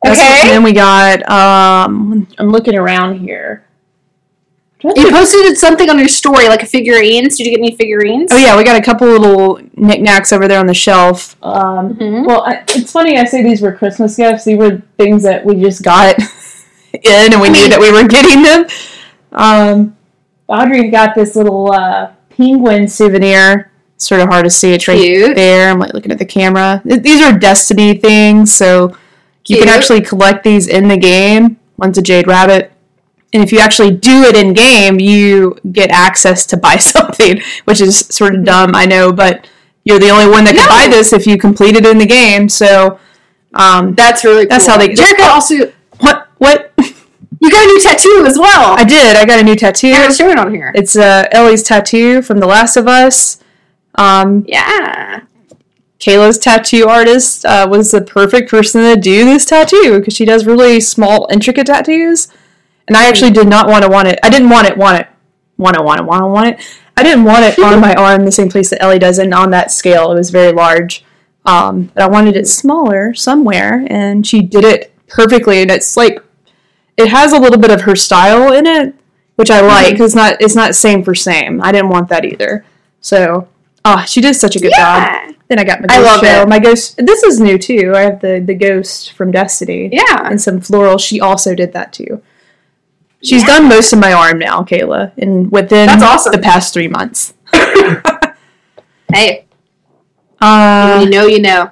[0.00, 0.40] What- Okay.
[0.42, 1.28] and then we got.
[1.30, 3.65] Um, I'm looking around here.
[4.94, 7.36] You posted something on your story, like a figurines.
[7.36, 8.30] Did you get any figurines?
[8.32, 11.36] Oh yeah, we got a couple little knickknacks over there on the shelf.
[11.42, 12.26] Um, Mhm.
[12.26, 14.44] well, I, it's funny I say these were Christmas gifts.
[14.44, 16.16] These were things that we just got
[16.92, 18.66] in, and we knew that we were getting them.
[19.32, 19.96] Um,
[20.48, 23.70] Audrey got this little uh, penguin souvenir.
[23.98, 24.72] Sort of hard to see.
[24.72, 25.34] It's right Cute.
[25.36, 25.70] there.
[25.70, 26.82] I'm like looking at the camera.
[26.84, 28.94] These are Destiny things, so
[29.46, 31.58] you can actually collect these in the game.
[31.78, 32.72] One's a jade rabbit.
[33.32, 37.80] And if you actually do it in game, you get access to buy something, which
[37.80, 39.46] is sort of dumb, I know, but
[39.84, 40.68] you're the only one that can No.
[40.68, 42.48] buy this if you complete it in the game.
[42.48, 42.98] So,
[43.54, 44.50] um, That's really cool.
[44.50, 46.28] That's how they- Jerica also, what?
[46.38, 46.72] What?
[46.78, 48.76] you got a new tattoo as well.
[48.78, 49.16] I did.
[49.16, 49.88] I got a new tattoo.
[49.88, 50.72] yeah, show it on here.
[50.74, 53.42] It's uh, Ellie's tattoo from The Last of Us.
[53.96, 55.20] Um, Yeah.
[55.98, 60.44] Kayla's tattoo artist uh, was the perfect person to do this tattoo because she does
[60.46, 62.28] really small, intricate tattoos.
[62.88, 64.18] And I actually did not want to want it.
[64.22, 65.08] I didn't want it, want it,
[65.58, 66.80] want it, want it, want it, want it.
[66.96, 69.50] I didn't want it on my arm the same place that Ellie does, and on
[69.50, 71.04] that scale, it was very large.
[71.44, 75.62] Um, but I wanted it smaller somewhere, and she did it perfectly.
[75.62, 76.18] And it's like
[76.96, 78.94] it has a little bit of her style in it,
[79.36, 79.96] which I like.
[79.96, 81.60] 'cause It's not it's not same for same.
[81.62, 82.64] I didn't want that either.
[83.00, 83.48] So,
[83.84, 85.32] oh, she did such a good job.
[85.48, 86.42] Then I got my I ghost love show.
[86.42, 86.48] it.
[86.48, 86.96] My ghost.
[86.96, 87.92] This is new too.
[87.94, 90.28] I have the the ghost from Destiny Yeah.
[90.28, 90.98] and some floral.
[90.98, 92.20] She also did that too.
[93.22, 93.58] She's Yeah.
[93.58, 96.32] done most of my arm now, Kayla, and within That's awesome.
[96.32, 97.34] the past three months.
[99.12, 99.46] Hey,
[100.40, 101.70] Uh, you know, you know.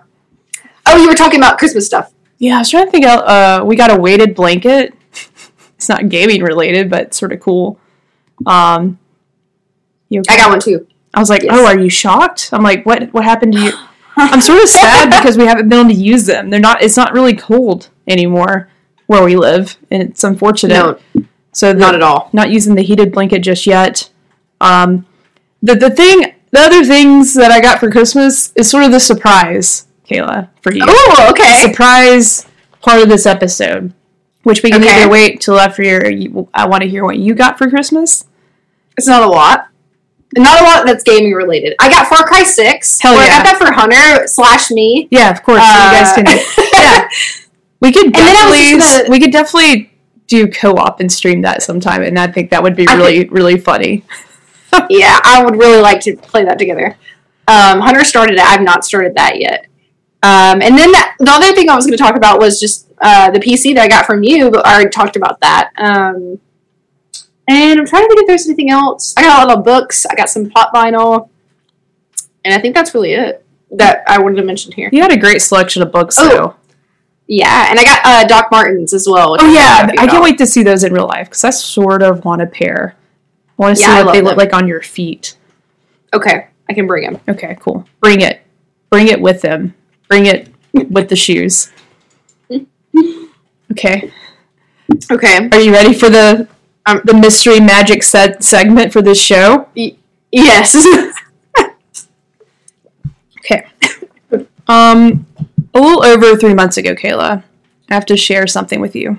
[0.87, 2.12] Oh, you were talking about Christmas stuff.
[2.38, 3.26] yeah, I was trying to think out.
[3.26, 4.94] Uh, we got a weighted blanket.
[5.76, 7.78] it's not gaming related, but sort of cool.
[8.46, 8.98] Um,
[10.09, 10.87] you I got one too.
[11.12, 11.52] I was like, Yes.
[11.57, 13.12] "Oh, are you shocked?" I'm like, "What?
[13.12, 13.72] What happened to you?"
[14.16, 16.50] I'm sort of sad because we haven't been able to use them.
[16.50, 16.83] They're not.
[16.83, 18.68] It's not really cold anymore
[19.07, 20.74] where we live, and it's unfortunate.
[20.74, 20.98] No,
[21.55, 22.29] so the- not at all.
[22.35, 24.11] Not using the heated blanket just yet.
[24.61, 25.07] Um,
[25.62, 29.01] the the thing, the other things that I got for Christmas is sort of the
[29.01, 30.83] surprise, Kayla, for you.
[30.87, 31.62] Oh, okay.
[31.67, 32.47] Surprise
[32.83, 33.93] part of this episode,
[34.43, 35.01] which we can Okay.
[35.03, 36.07] either wait till after your.
[36.11, 38.25] You, I want to hear what you got for Christmas.
[38.99, 39.69] It's not a lot.
[40.37, 41.75] Not a lot that's gaming related.
[41.79, 43.01] I got Far Cry Six.
[43.01, 43.37] Hell Or I yeah.
[43.37, 45.07] got that for Hunter slash me.
[45.11, 45.61] Yeah, of course.
[45.61, 46.69] you guys Uh, can.
[46.75, 47.09] Yeah,
[47.81, 49.90] we could then I was definitely gonna- we could definitely
[50.35, 53.59] do co-op and stream that sometime, and I think that would be I really really
[53.59, 54.05] funny.
[54.90, 56.97] yeah, I would really like to play that together.
[57.47, 58.40] Um, Hunter started it.
[58.40, 59.66] I've not started that yet.
[60.23, 62.90] Um, and then that, the other thing I was going to talk about was just
[63.03, 64.51] uh, the PC that I got from you.
[64.51, 65.70] But I already talked about that.
[65.77, 66.40] Um,
[67.47, 69.12] and I'm trying to think if there's anything else.
[69.18, 70.07] I got a lot of books.
[70.07, 71.29] I got some pop vinyl,
[72.44, 74.88] and I think that's really it that I wanted to mention here.
[74.92, 76.57] You had a great selection of books, Oh, though.
[77.26, 79.37] Yeah, and I got uh, Doc Martens as well.
[79.40, 82.24] Oh yeah, I can't wait to see those in real life because I sort of
[82.24, 82.96] want a pair.
[83.58, 85.37] I want to see Yeah, I what they love look like on your feet.
[86.12, 87.20] Okay, I can bring them.
[87.28, 87.87] Okay, cool.
[88.00, 88.42] Bring it,
[88.90, 89.74] bring it with them.
[90.08, 90.50] Bring it
[90.90, 91.70] with the shoes.
[93.72, 94.12] Okay,
[95.10, 95.48] Okay.
[95.50, 96.46] are you ready for the
[96.87, 99.68] Um, the mystery magic set segment for this show?
[100.30, 100.76] Yes.
[103.38, 103.66] Okay.
[104.68, 105.26] Um,
[105.74, 107.42] a little over three months ago, Kayla,
[107.90, 109.18] I have to share something with you.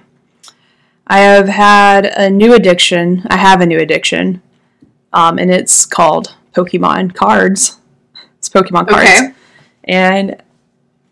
[1.08, 3.24] I have had a new addiction.
[3.28, 4.42] I have a new addiction,
[5.14, 7.80] um, and it's called Pokemon cards.
[8.40, 9.10] It's Pokemon cards.
[9.10, 9.34] Okay.
[9.84, 10.42] And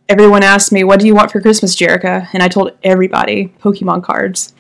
[0.10, 4.03] everyone asked me, "What do you want for Christmas, Jerica?" And I told everybody Pokemon
[4.03, 4.53] cards.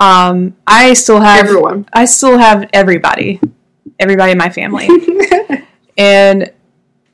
[0.00, 1.88] Um, I still have Everyone.
[1.92, 3.40] I still have everybody,
[4.00, 4.88] everybody in my family,
[5.98, 6.50] and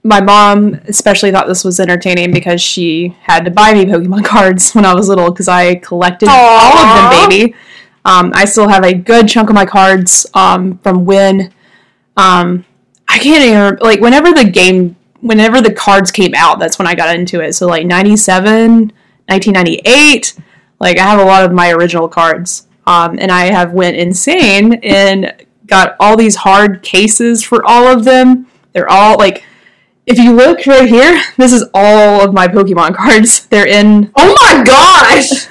[0.04, 4.72] my mom especially thought this was entertaining because she had to buy me Pokemon cards
[4.72, 7.54] when I was little because I collected all of them, baby.
[8.04, 11.52] Um, I still have a good chunk of my cards um, from when
[12.18, 12.66] um,
[13.08, 16.86] I can't even remember, like whenever the game whenever the cards came out that's when
[16.86, 17.54] I got into it.
[17.54, 18.92] So like 97
[19.26, 20.38] 1998
[20.80, 22.66] like I have a lot of my original cards.
[22.86, 25.34] Um, and I have went insane and
[25.66, 28.46] got all these hard cases for all of them.
[28.74, 29.44] They're all like
[30.06, 34.36] if you look right here this is all of my Pokemon cards they're in Oh
[34.40, 35.30] my gosh!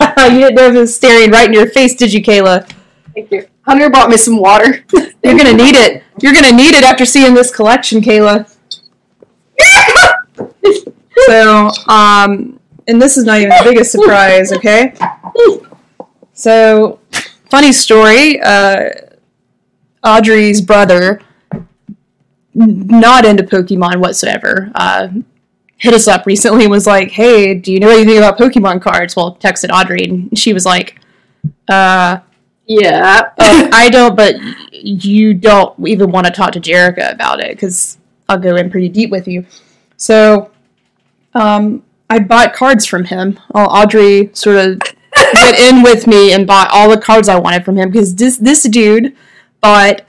[0.32, 2.70] you didn't know if it was staring right in your face did you Kayla
[3.14, 3.46] Thank you.
[3.62, 4.84] Hunter brought me some water.
[4.92, 6.02] You're gonna need it.
[6.20, 8.50] You're gonna need it after seeing this collection, Kayla.
[11.26, 14.94] So, um, and this is not even the biggest surprise, okay?
[16.32, 16.98] So,
[17.48, 18.40] funny story.
[18.40, 18.90] Uh,
[20.02, 21.22] Audrey's brother,
[22.54, 25.08] not into Pokemon whatsoever, uh,
[25.76, 29.16] hit us up recently and was like, "Hey, do you know anything about Pokemon cards?"
[29.16, 31.00] Well, texted Audrey, and she was like,
[31.68, 32.18] "Uh."
[32.66, 33.30] yeah.
[33.38, 34.36] Uh, I don't, but
[34.72, 38.88] you don't even want to talk to Jerica about it because I'll go in pretty
[38.88, 39.46] deep with you.
[39.96, 40.50] So,
[41.34, 43.38] um, I bought cards from him.
[43.54, 44.80] Uh, Audrey sort of
[45.34, 48.36] went in with me and bought all the cards I wanted from him because this
[48.36, 49.16] this dude
[49.60, 50.02] bought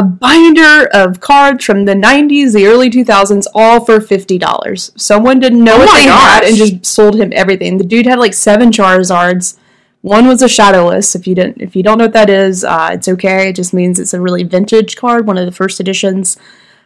[0.00, 4.98] a binder of cards from the 90s, the early 2000s, all for $50.
[4.98, 7.76] Someone didn't know Oh what they had and just sold him everything.
[7.76, 9.58] The dude had like seven Charizards.
[10.00, 11.14] One was a shadowless.
[11.14, 13.50] If you didn't, if you don't know what that is, uh, it's okay.
[13.50, 16.38] It just means it's a really vintage card, one of the first editions.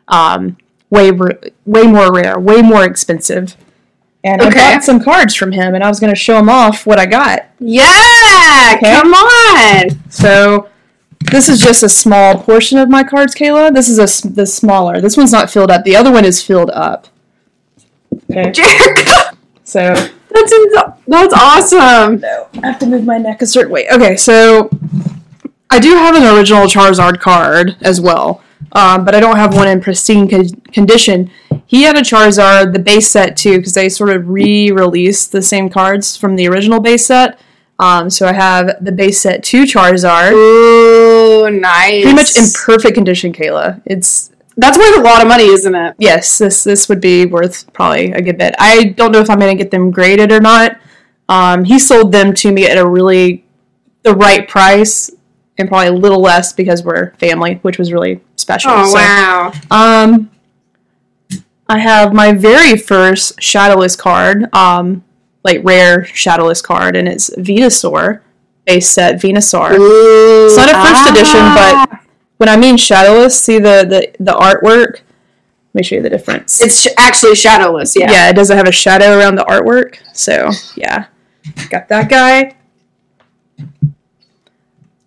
[0.08, 0.56] Um,
[0.90, 3.56] way, way more rare, way more expensive.
[4.24, 4.58] And Okay.
[4.58, 6.98] I bought some cards from him, and I was going to show him off what
[6.98, 7.46] I got.
[7.60, 8.74] Yeah!
[8.76, 8.90] Okay.
[8.92, 10.10] Come on!
[10.10, 10.68] So
[11.30, 13.72] this is just a small portion of my cards, Kayla.
[13.74, 15.00] This is a the smaller.
[15.00, 15.84] This one's not filled up.
[15.84, 17.08] The other one is filled up.
[18.30, 18.50] Okay.
[18.52, 19.36] Jerica!
[19.66, 20.74] So That's, ins-
[21.08, 22.20] that's awesome!
[22.20, 23.88] no, I have to move my neck a certain way.
[23.90, 24.68] Okay, so
[25.70, 29.66] I do have an original Charizard card as well, um, but I don't have one
[29.68, 31.30] in pristine con- condition.
[31.64, 35.70] He had a Charizard, the base set too, because they sort of re-released the same
[35.70, 37.40] cards from the original base set.
[37.78, 42.02] Um, so I have the base set two Charizard, Ooh, nice.
[42.02, 43.82] pretty much in perfect condition, Kayla.
[43.84, 45.96] It's That's worth a lot of money, isn't it?
[45.98, 48.54] yes, this this would be worth probably a good bit.
[48.58, 50.78] I don't know if I'm gonna get them graded or not.
[51.28, 53.44] Um, he sold them to me at a really
[54.02, 55.10] the right price
[55.58, 58.70] and probably a little less because we're family, which was really special.
[58.72, 59.52] Oh, So, wow.
[59.70, 60.30] Um,
[61.68, 65.02] I have my very first Shadowless card, um,
[65.44, 68.20] like rare Shadowless card, and it's Venusaur,
[68.64, 69.78] base set Venusaur.
[69.78, 71.86] Ooh, It's not a first edition, ah.
[71.90, 72.00] but
[72.38, 75.00] when I mean shadowless, see the the, the artwork.
[75.72, 76.60] Let me show you the difference.
[76.62, 78.10] It's sh- actually shadowless, yeah.
[78.10, 78.30] yeah.
[78.30, 79.98] it doesn't have a shadow around the artwork.
[80.12, 81.06] So yeah,
[81.68, 82.56] got that guy.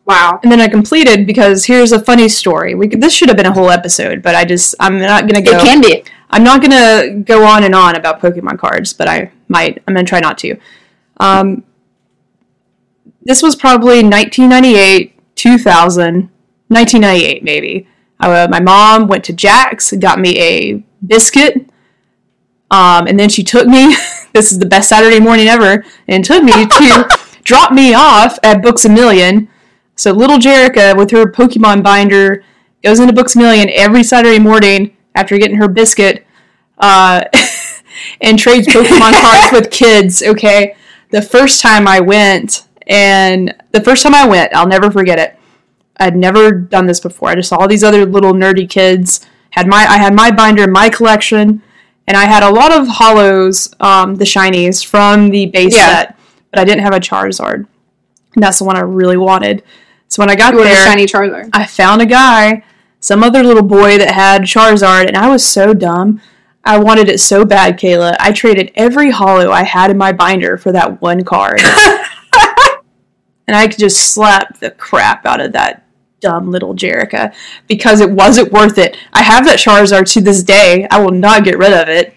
[0.05, 0.39] Wow.
[0.41, 2.75] And then I completed because here's a funny story.
[2.75, 5.41] We could, this should have been a whole episode, but I just I'm not gonna
[5.41, 5.51] go.
[5.51, 6.03] It can be.
[6.29, 9.81] I'm not gonna go on and on about Pokemon cards, but I might.
[9.87, 10.57] I'm gonna try not to.
[11.19, 11.63] Um,
[13.23, 16.29] this was probably 1998, 2000,
[16.67, 17.87] 1998 maybe.
[18.19, 21.69] Uh, my mom went to Jack's, got me a biscuit,
[22.71, 23.95] um, and then she took me.
[24.33, 28.61] this is the best Saturday morning ever, and took me to drop me off at
[28.61, 29.47] Books a Million.
[29.95, 32.43] So little Jerica with her Pokemon binder
[32.83, 36.25] goes into Books a Million every Saturday morning after getting her biscuit,
[36.77, 37.23] uh,
[38.21, 40.21] and trades Pokemon cards with kids.
[40.21, 40.75] Okay,
[41.11, 45.37] the first time I went, and the first time I went, I'll never forget it.
[45.99, 47.29] I'd never done this before.
[47.29, 49.25] I just saw all these other little nerdy kids.
[49.51, 51.63] Had my I had my binder in my collection,
[52.07, 55.89] and I had a lot of holos, um, the shinies from the base Yeah.
[55.89, 56.19] set,
[56.51, 57.65] but I didn't have a Charizard,
[58.35, 59.63] and that's the one I really wanted.
[60.09, 61.49] So when I got You there, shiny Charizard.
[61.53, 62.63] I found a guy,
[62.99, 66.21] some other little boy that had Charizard, and I was so dumb.
[66.63, 68.15] I wanted it so bad, Kayla.
[68.19, 71.61] I traded every holo I had in my binder for that one card.
[73.47, 75.85] and I could just slap the crap out of that
[76.19, 77.33] dumb little Jerica
[77.67, 78.97] because it wasn't worth it.
[79.13, 80.87] I have that Charizard to this day.
[80.91, 82.13] I will not get rid of it.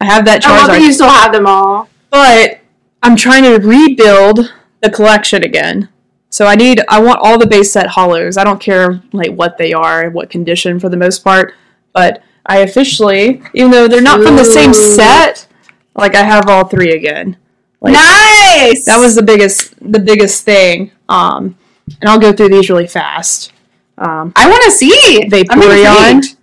[0.00, 1.88] I have that I love that Charizard, you still have them all.
[2.10, 2.60] but
[3.02, 5.88] I'm trying to rebuild the collection again.
[6.36, 8.36] So I need I want all the base set holos.
[8.36, 11.54] I don't care like what they are, what condition for the most part,
[11.94, 15.46] but I officially, even though they're not from the same set,
[15.94, 17.38] like I have all three again.
[17.80, 18.84] Like nice.
[18.84, 20.92] that was the biggest the biggest thing.
[21.08, 21.56] Um
[22.02, 23.54] and I'll go through these really fast.
[23.96, 25.20] Um I want to see.
[25.30, 26.36] Vaporeon.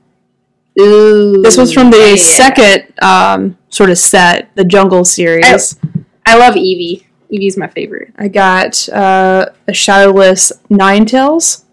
[0.82, 1.43] Ooh.
[1.43, 2.15] This was from the yeah.
[2.15, 5.77] second um sort of set, the Jungle series.
[6.25, 7.06] I love Eevee.
[7.34, 8.13] Eevee's my favorite.
[8.17, 11.63] I got uh, a Shadowless Ninetales.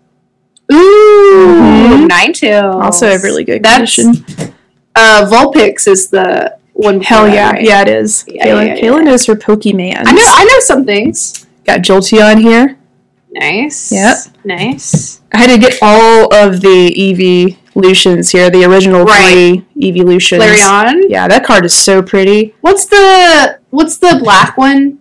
[0.73, 2.09] Ooh, Mhm.
[2.09, 2.83] Ninetales.
[2.83, 4.25] Also a really good That's condition.
[4.94, 7.01] uh, Vulpix is the one.
[7.03, 7.62] Hell yeah, right?
[7.62, 8.25] yeah it is.
[8.29, 10.03] Yeah, Kayla, yeah, yeah, Kayla knows her Pokemon.
[10.07, 10.23] I know.
[10.25, 11.46] I know some things.
[11.64, 12.77] Got Jolteon here.
[13.33, 13.92] Nice.
[13.92, 14.16] Yep.
[14.44, 15.20] Nice.
[15.33, 19.62] I had to get all of the Eevee evolutions here, the original Right.
[19.73, 20.42] three evolutions.
[20.42, 21.05] Flareon.
[21.09, 22.55] Yeah, that card is so pretty.
[22.61, 24.99] What's the What's the black one?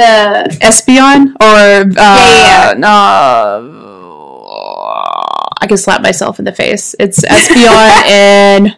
[0.00, 3.60] The Espeon or uh, Yeah, uh,
[5.62, 6.94] I can slap myself in the face.
[6.98, 7.66] It's Espeon
[8.06, 8.76] and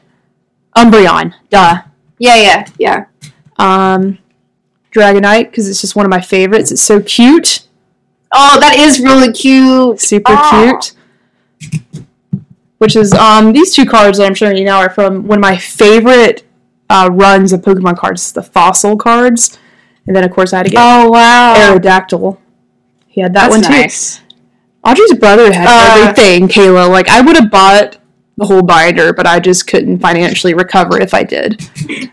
[0.77, 1.33] Umbreon.
[1.51, 1.83] Duh.
[2.19, 3.05] yeah yeah yeah.
[3.59, 4.19] um,
[4.93, 6.73] Dragonite because it's just one of my favorites.
[6.73, 7.67] It's so cute,
[8.35, 10.01] Oh, that is really cute.
[10.01, 10.79] super Oh.
[10.81, 11.83] cute.
[12.79, 15.43] Which is um, these two cards that I'm showing you now are from one of
[15.43, 16.45] my favorite
[16.91, 19.57] uh, runs of Pokemon cards, the fossil cards,
[20.07, 21.55] and then of course I had to get Oh wow.
[21.57, 22.39] Aerodactyl.
[23.09, 23.69] He had that That's one too.
[23.83, 24.21] nice.
[24.85, 26.89] Audrey's brother had Uh, everything, Kayla.
[26.91, 27.99] Like I would have bought
[28.39, 31.61] the whole binder, but I just couldn't financially recover if I did.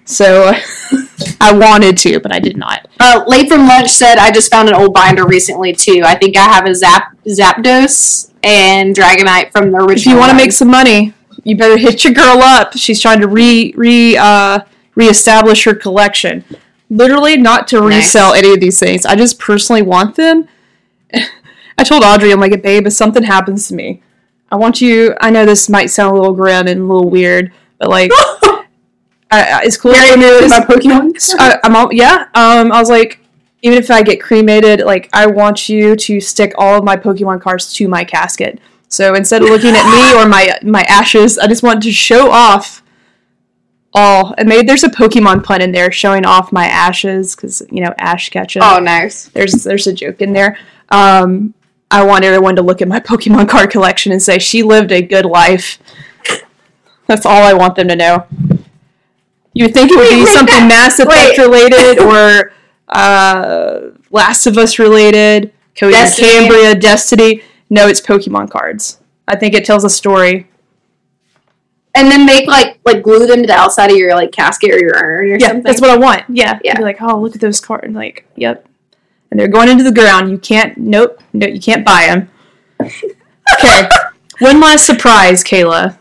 [0.06, 0.52] So
[1.42, 2.88] I wanted to, but I did not.
[3.00, 6.02] Uh, late from lunch said I just found an old binder recently too.
[6.06, 9.92] I think I have a Zap Zapdos and Dragonite from the original.
[9.98, 12.74] If you want to make some money, you better hit your girl up.
[12.78, 14.60] She's trying to re re uh,
[14.96, 16.44] reestablish her collection.
[16.90, 18.06] Literally, not to Nice.
[18.06, 19.06] resell any of these things.
[19.06, 20.48] I just personally want them.
[21.78, 24.02] I told Audrey, I'm like, babe, if something happens to me,
[24.52, 25.16] I want you.
[25.22, 28.64] I know this might sound a little grim and a little weird, but like, I,
[29.32, 29.92] I- it's cool.
[29.94, 31.36] Very new with my Pokemon.
[31.40, 32.26] I, I'm all, yeah.
[32.34, 33.20] Um, I was like,
[33.62, 37.42] even if I get cremated, like I want you to stick all of my Pokemon
[37.42, 38.60] cards to my casket.
[38.88, 42.32] So instead of looking at me or my my ashes, I just want to show
[42.32, 42.82] off
[43.94, 44.34] all.
[44.38, 47.94] And maybe there's a Pokemon pun in there showing off my ashes because you know
[47.98, 48.62] Ash Ketchum.
[48.64, 49.26] oh, nice.
[49.30, 50.58] There's there's a joke in there.
[50.90, 51.54] Um,
[51.92, 55.02] I want everyone to look at my Pokemon card collection and say she lived a
[55.02, 55.80] good life.
[57.08, 58.28] That's all I want them to know.
[59.54, 62.54] You would think it would be something Mass Effect related or
[62.88, 66.28] uh, Last of Us related, Cody and Destiny.
[66.28, 67.44] Cambria, Destiny.
[67.70, 69.00] No, it's Pokemon cards.
[69.28, 70.50] I think it tells a story.
[72.00, 74.80] And then make like like glue them to the outside of your like casket or
[74.80, 75.64] your urn or Yeah, something.
[75.64, 76.24] that's what I want.
[76.30, 76.78] Yeah, Yeah.
[76.78, 77.94] Be like, oh, look at those cards.
[77.94, 78.66] Like, yep.
[79.32, 80.32] And they're going into the ground.
[80.32, 80.78] You can't.
[80.78, 81.22] Nope.
[81.34, 82.30] No, you can't buy them.
[83.54, 83.90] Okay.
[84.40, 85.98] One last surprise, Kayla.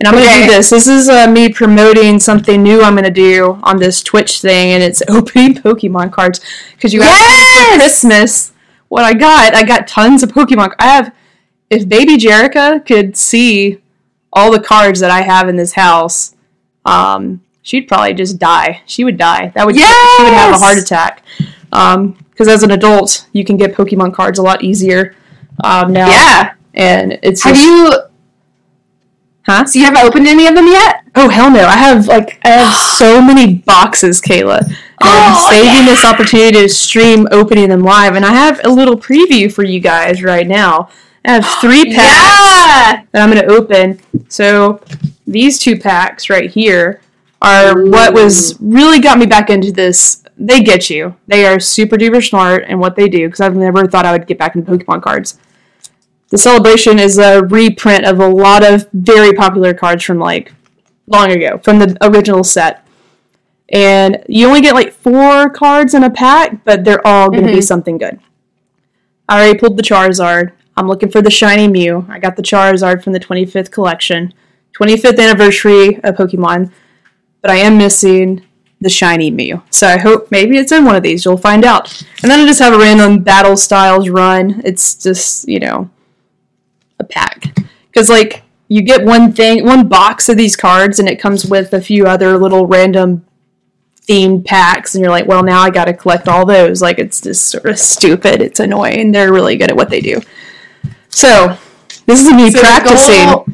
[0.00, 0.70] And I'm gonna do this.
[0.70, 4.82] This is uh, me promoting something new I'm gonna do on this Twitch thing, and
[4.82, 6.40] it's opening Pokemon cards.
[6.72, 8.52] Because you asked me for Christmas
[8.88, 9.54] what I got.
[9.54, 10.74] I got tons of Pokemon.
[10.80, 11.14] I have.
[11.70, 13.78] If Baby Jerica could see
[14.32, 16.34] all the cards that I have in this house,
[16.84, 18.82] um, she'd probably just die.
[18.86, 19.52] She would die.
[19.54, 21.22] That would she would have a heart attack.
[21.70, 25.14] Because as an adult, you can get Pokemon cards a lot easier
[25.62, 26.08] um, now.
[26.08, 26.54] yeah.
[26.74, 27.92] And it's Have just- you?
[29.44, 29.64] Huh?
[29.64, 31.02] So you haven't opened any of them yet?
[31.16, 31.64] Oh hell no!
[31.66, 34.62] I have like I have so many boxes, Kayla.
[35.00, 38.96] I'm Oh, saving this opportunity to stream opening them live, and I have a little
[38.96, 40.88] preview for you guys right now.
[41.24, 43.02] I have three packs Yeah.
[43.12, 44.00] that I'm going to open.
[44.28, 44.80] So
[45.26, 47.00] these two packs right here
[47.40, 50.22] are what was really got me back into this.
[50.36, 51.14] They get you.
[51.26, 54.26] They are super duper smart in what they do because I've never thought I would
[54.26, 55.38] get back into Pokemon cards.
[56.30, 60.52] The celebration is a reprint of a lot of very popular cards from like
[61.06, 62.86] long ago, from the original set.
[63.68, 67.52] And you only get like four cards in a pack, but they're all going to
[67.52, 67.64] be Mhm.
[67.64, 68.18] something good.
[69.28, 70.52] I already pulled the Charizard.
[70.76, 72.06] I'm looking for the shiny Mew.
[72.08, 74.32] I got the Charizard from the 25th collection,
[74.78, 76.72] 25th anniversary of Pokemon,
[77.40, 78.44] but I am missing
[78.80, 79.62] the shiny Mew.
[79.70, 81.24] So I hope maybe it's in one of these.
[81.24, 82.02] You'll find out.
[82.22, 84.62] And then I just have a random battle styles run.
[84.64, 85.90] It's just you know
[86.98, 87.56] a pack
[87.86, 91.74] because like you get one thing, one box of these cards, and it comes with
[91.74, 93.24] a few other little random
[94.08, 96.82] themed packs, and you're like, well, now I got to collect all those.
[96.82, 98.40] Like it's just sort of stupid.
[98.40, 99.12] It's annoying.
[99.12, 100.20] They're really good at what they do.
[101.12, 101.56] So
[102.06, 103.26] this is me So the practicing.
[103.26, 103.46] goal-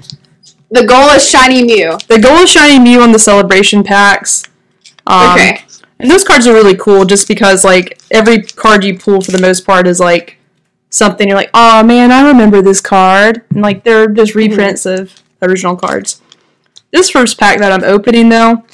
[0.70, 1.96] The goal is shiny Mew.
[2.08, 4.44] The goal is shiny Mew on the celebration packs.
[5.06, 5.64] Um, okay.
[5.98, 9.40] And those cards are really cool just because like every card you pull for the
[9.40, 10.38] most part is like
[10.90, 11.26] something.
[11.28, 15.74] You're like, oh man, I remember this card, and like they're just reprints of original
[15.76, 16.20] cards.
[16.92, 18.64] This first pack that I'm opening though,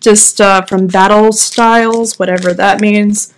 [0.00, 3.32] just uh, from Battle Styles, whatever that means.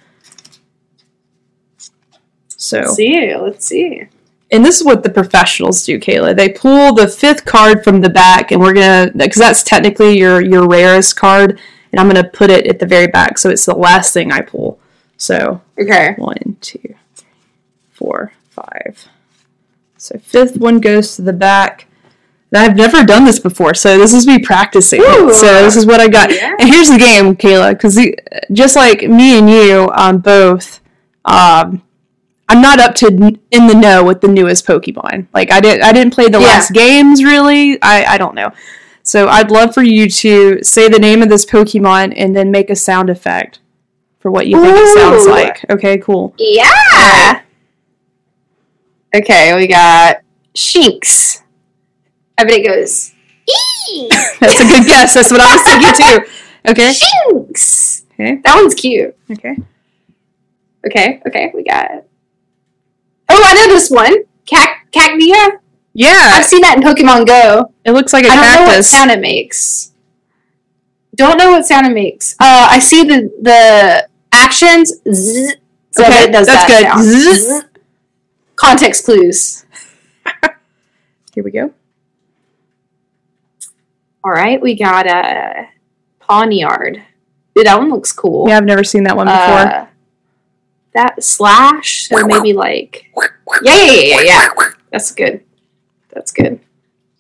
[2.57, 3.37] So Let's see.
[3.37, 4.03] Let's see.
[4.51, 6.37] And this is what the professionals do, Kayla.
[6.37, 10.41] They pull the fifth card from the back, and we're gonna because that's technically your
[10.41, 11.61] your rarest card,
[11.93, 14.41] and I'm gonna put it at the very back, so it's the last thing I
[14.41, 14.79] pull.
[15.17, 16.15] So Okay.
[16.17, 16.79] one, two,
[17.15, 17.27] three,
[17.91, 19.09] four, five.
[19.97, 21.87] So fifth one goes to the back.
[22.55, 25.03] I've never done this before, so this is me practicing.
[25.03, 25.35] Ooh.
[25.35, 26.33] So this is what I got.
[26.33, 26.55] Yeah.
[26.59, 28.01] And here's the game, Kayla, because
[28.53, 30.81] just like me and you, um, both,
[31.27, 31.83] um,
[32.49, 33.07] I'm not up to
[33.51, 35.27] in the know with the newest Pokemon.
[35.35, 36.47] Like I didn't, I didn't play the Yeah.
[36.47, 37.81] last games really.
[37.83, 38.53] I, I don't know.
[39.03, 42.71] So I'd love for you to say the name of this Pokemon and then make
[42.71, 43.59] a sound effect
[44.19, 45.65] for what you think it sounds like.
[45.71, 46.35] Okay, cool.
[46.39, 47.43] Yeah.
[49.15, 50.19] Okay, we got
[50.55, 51.43] Shinx.
[52.37, 53.13] I bet it goes.
[54.41, 55.15] That's a good guess.
[55.15, 55.93] That's what I was thinking
[56.27, 56.33] too.
[56.69, 56.91] Okay.
[56.93, 58.03] Shinx.
[58.13, 58.41] Okay.
[58.45, 59.17] That one's cute.
[59.31, 59.57] Okay.
[60.85, 62.05] Okay, okay, we got.
[63.31, 64.15] Oh, I know this one.
[64.47, 65.59] Cac- Cacnea.
[65.93, 66.11] Yeah.
[66.35, 67.73] I've seen that in Pokemon Go.
[67.85, 69.93] It looks like a I don't know what sound it makes.
[71.15, 72.35] Don't know what sound it makes.
[72.35, 74.93] Uh, I see the the actions.
[75.13, 75.55] Zzz,
[75.91, 77.05] so Okay, it does that's that good.
[77.05, 77.47] Zzz.
[77.47, 77.65] Zzz.
[78.57, 79.65] Context clues.
[81.35, 81.73] Here we go.
[84.25, 85.69] All right, we got a
[86.21, 87.03] Pawniard.
[87.55, 88.49] Dude, that one looks cool.
[88.49, 89.39] Yeah, I've never seen that one before.
[89.39, 89.87] Uh,
[90.99, 93.07] that slash, so maybe like
[93.63, 94.49] yeah, yeah, yeah, yeah, yeah.
[94.91, 95.43] That's good.
[96.11, 96.61] That's good.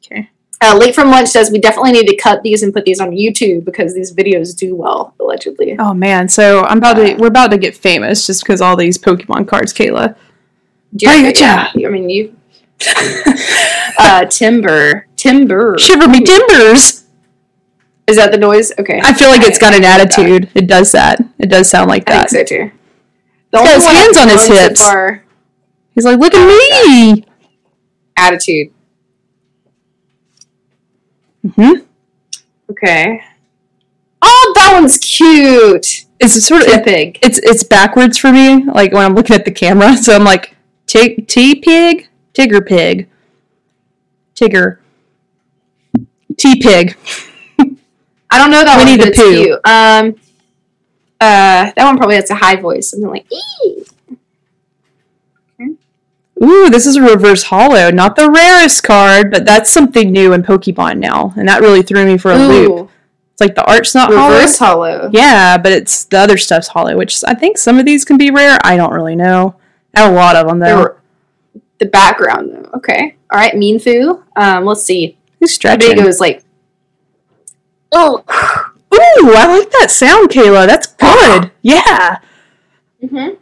[0.04, 0.30] okay.
[0.60, 3.10] Uh, Late from lunch says we definitely need to cut these and put these on
[3.12, 5.76] YouTube because these videos do well, allegedly.
[5.78, 8.98] Oh man, so I'm about to we're about to get famous just because all these
[8.98, 10.16] Pokemon cards, Kayla.
[10.98, 12.34] You- Hey, yeah, I mean you.
[13.98, 15.76] uh, timber, timber.
[15.78, 17.04] Shiver me timbers.
[18.06, 18.72] Is that the noise?
[18.78, 19.00] Okay.
[19.02, 20.50] I feel like it's got an I attitude.
[20.54, 21.20] It does that.
[21.38, 22.30] It does sound like I that.
[22.30, 22.70] think so too.
[23.50, 24.82] The He's got his hands on his hips.
[24.82, 25.24] far-
[25.94, 27.24] He's like, look at me.
[28.16, 28.72] attitude.
[31.56, 31.72] hmm
[32.70, 33.22] Okay.
[34.20, 36.04] Oh, that one's cute.
[36.20, 37.18] It's sort of it, Pig.
[37.22, 38.64] it's it's backwards for me.
[38.64, 43.08] Like when I'm looking at the camera, so I'm like, T T pig, Tigger pig,
[44.34, 44.78] Tigger,
[46.36, 46.96] T pig.
[48.30, 50.14] I don't know that Winnie one, the but Pooh.
[50.18, 50.27] Um,
[51.20, 53.84] uh, that one probably has a high voice, something like "Ee."
[56.40, 57.90] Ooh, this is a reverse holo.
[57.90, 62.06] Not the rarest card, but that's something new in Pokemon now, and that really threw
[62.06, 62.90] me for a loop.
[63.32, 64.98] It's like the art's not reverse holo.
[64.98, 65.10] holo.
[65.12, 68.30] Yeah, but it's the other stuff's holo, which I think some of these can be
[68.30, 68.56] rare.
[68.62, 69.56] I don't really know.
[69.96, 70.78] I have a lot of them though.
[70.78, 71.00] were-
[71.78, 72.70] The background, though.
[72.76, 73.16] Okay.
[73.32, 74.22] All right, Mienfoo.
[74.36, 75.18] Um, let's see.
[75.40, 75.98] Who's stretching?
[75.98, 76.44] it was like.
[77.90, 78.22] Oh.
[78.98, 80.66] Ooh, I like that sound, Kayla.
[80.66, 81.50] That's good.
[81.62, 82.18] Yeah.
[83.02, 83.34] Mm-hmm.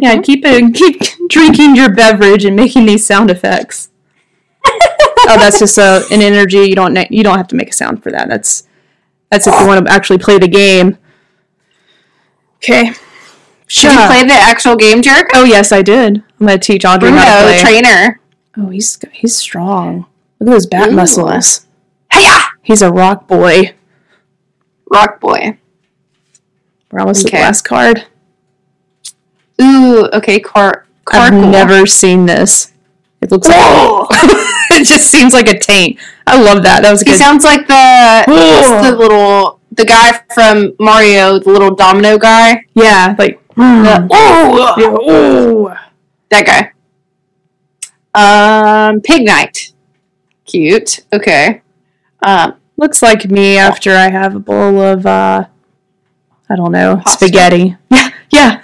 [0.00, 0.22] Yeah, mm-hmm.
[0.22, 3.90] keep it, keep drinking your beverage and making these sound effects.
[4.66, 6.58] oh, that's just a, an energy.
[6.58, 8.28] You don't you don't have to make a sound for that.
[8.28, 8.66] That's
[9.30, 10.98] that's if you want to actually play the game.
[12.56, 12.92] Okay.
[13.68, 15.30] Did you play the actual game, Jerk?
[15.34, 16.22] Oh yes, I did.
[16.40, 17.60] I'm gonna teach Audrey Bruno, how to play.
[17.60, 18.20] trainer.
[18.56, 20.06] oh, he's he's strong.
[20.40, 20.96] Look at those bat Ooh.
[20.96, 21.66] muscles.
[22.12, 22.48] Hiya!
[22.62, 23.74] He's a rock boy.
[24.94, 25.58] Rock boy.
[26.90, 27.38] We're almost Okay.
[27.38, 28.04] at the last card.
[29.60, 30.86] Ooh, okay, car.
[31.12, 32.72] I've never seen this.
[33.20, 33.56] It looks like
[34.70, 35.98] it just seems like a taint.
[36.26, 36.82] I love that.
[36.82, 37.18] That was He good.
[37.18, 42.64] sounds like the the little the guy from Mario, the little domino guy.
[42.74, 44.08] yeah, like The, mm.
[44.12, 45.74] oh, Yeah, ooh.
[46.30, 46.70] that guy.
[48.14, 49.72] Um, Pignite.
[50.44, 51.00] Cute.
[51.12, 51.62] Okay.
[52.22, 55.46] Um, looks like me after I have a bowl of uh
[56.48, 57.26] I don't know Pasta?
[57.26, 57.76] spaghetti.
[57.90, 58.62] Yeah, yeah.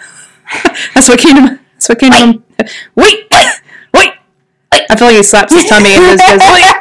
[0.95, 1.59] that's what came to.
[1.75, 2.43] That's what came to.
[2.95, 3.27] Wait,
[3.95, 4.13] wait.
[4.73, 6.41] I feel like he slaps his tummy and just goes.
[6.41, 6.75] Wait.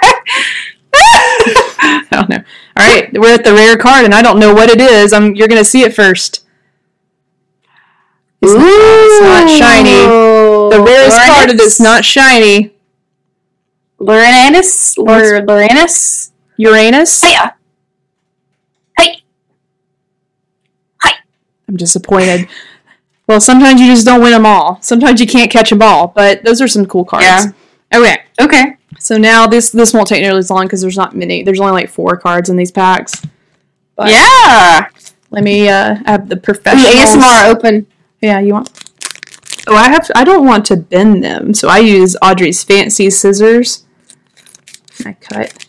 [1.82, 2.44] I don't know.
[2.78, 5.14] All right, we're at the rare card, and I don't know what it is.
[5.14, 5.36] I'm.
[5.36, 6.46] You're gonna see it first.
[8.42, 10.76] It's, it's not shiny.
[10.76, 12.74] The rarest card that is not shiny.
[14.00, 14.98] Luranus?
[14.98, 16.29] Lur- Luranus?
[16.60, 17.22] Uranus.
[17.22, 17.55] Hiya!
[18.97, 19.24] Hey!
[21.01, 21.14] Hi.
[21.70, 22.49] I'm disappointed.
[23.28, 24.78] Well, sometimes you just don't win them all.
[24.82, 27.26] Sometimes you can't catch them all, but those are some cool cards.
[27.26, 27.51] Yeah.
[27.93, 28.76] Okay, Okay.
[28.99, 31.43] so now this this won't take nearly as long because there's not many.
[31.43, 33.22] There's only like four cards in these packs.
[33.95, 34.89] But yeah!
[35.32, 37.88] Let me uh, have the professional ASMR open.
[38.22, 38.70] Yeah, you want?
[39.68, 40.10] Oh, I have.
[40.16, 43.86] I don't want to bend them, so I use Audrey's fancy scissors.
[45.05, 45.66] I cut.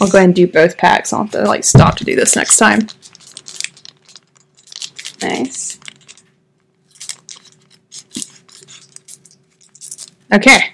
[0.00, 1.12] I'll go ahead and do both packs.
[1.12, 2.88] I'll have to like stop to do this next time.
[5.22, 5.78] Nice.
[10.32, 10.72] Okay.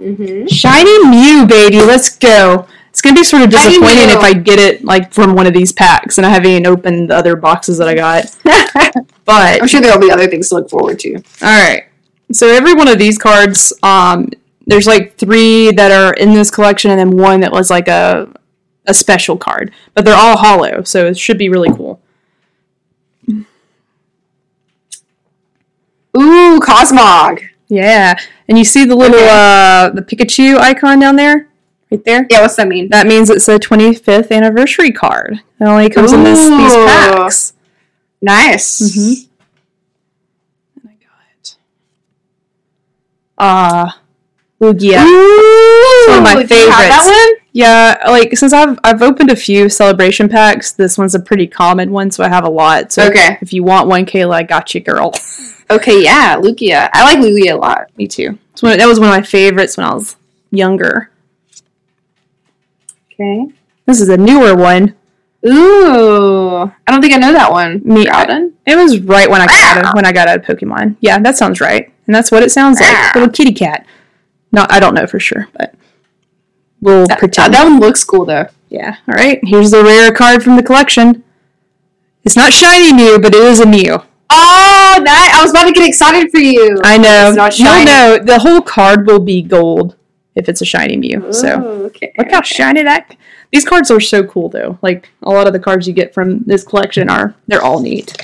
[0.00, 0.46] Mm-hmm.
[0.46, 2.66] Shiny Mew, baby, let's go.
[2.90, 5.72] It's gonna be sort of disappointing if I get it like from one of these
[5.72, 8.24] packs and I haven't even opened the other boxes that I got.
[9.24, 11.16] But I'm sure there'll be other things to look forward to.
[11.16, 11.84] all right,
[12.32, 14.30] so every one of these cards, um,
[14.68, 18.32] there's like three that are in this collection, and then one that was like a
[18.86, 19.72] a special card.
[19.94, 22.00] But they're all holo, so it should be really cool.
[26.16, 27.40] Ooh, Cosmog.
[27.68, 29.28] Yeah, and you see the little Okay.
[29.30, 31.48] uh the Pikachu icon down there,
[31.90, 32.26] right there.
[32.30, 32.88] Yeah, what's that mean?
[32.88, 35.40] That means it's a 25th anniversary card.
[35.60, 37.52] It only comes in this, these packs.
[38.22, 38.80] Nice.
[38.80, 39.28] Mm-hmm.
[40.80, 41.56] And I got
[43.38, 43.90] uh
[44.60, 45.04] Lugia.
[45.04, 47.42] Ooh, one of my do you have that favorites.
[47.52, 51.90] Yeah, like since I've I've opened a few celebration packs, this one's a pretty common
[51.92, 52.92] one, so I have a lot.
[52.92, 53.38] So Okay.
[53.40, 55.12] if you want one, Kayla, I got you, girl.
[55.70, 56.88] Okay, yeah, Lugia.
[56.94, 57.88] I like Lugia a lot.
[57.98, 58.38] Me too.
[58.54, 60.16] It's one, that was one of my favorites when I was
[60.50, 61.10] younger.
[63.12, 63.52] Okay.
[63.84, 64.94] This is a newer one.
[65.46, 67.82] Ooh, I don't think I know that one.
[67.84, 68.52] Me- Groudon?
[68.66, 70.96] It was right when I got out of, when I got out of Pokemon.
[71.00, 72.88] Yeah, that sounds right, and that's what it sounds like.
[72.96, 73.12] Ah.
[73.14, 73.84] Little kitty cat.
[74.52, 75.74] No, I don't know for sure, but
[76.80, 77.54] we'll That, pretend.
[77.54, 78.46] that one looks cool though.
[78.70, 78.96] yeah.
[79.08, 79.38] All right.
[79.44, 81.22] Here's the rare card from the collection.
[82.24, 83.98] It's not shiny Mew, but it is a Mew.
[84.30, 85.34] Oh, nice!
[85.34, 86.78] I was about to get excited for you.
[86.84, 87.28] I know.
[87.28, 87.84] It's not shiny.
[87.86, 89.96] know the whole card will be gold
[90.34, 91.32] if it's a shiny Mew.
[91.32, 92.12] So oh, okay.
[92.18, 93.16] look how shiny that.
[93.52, 94.78] These cards are so cool though.
[94.82, 98.14] Like a lot of the cards you get from this collection are they're all neat.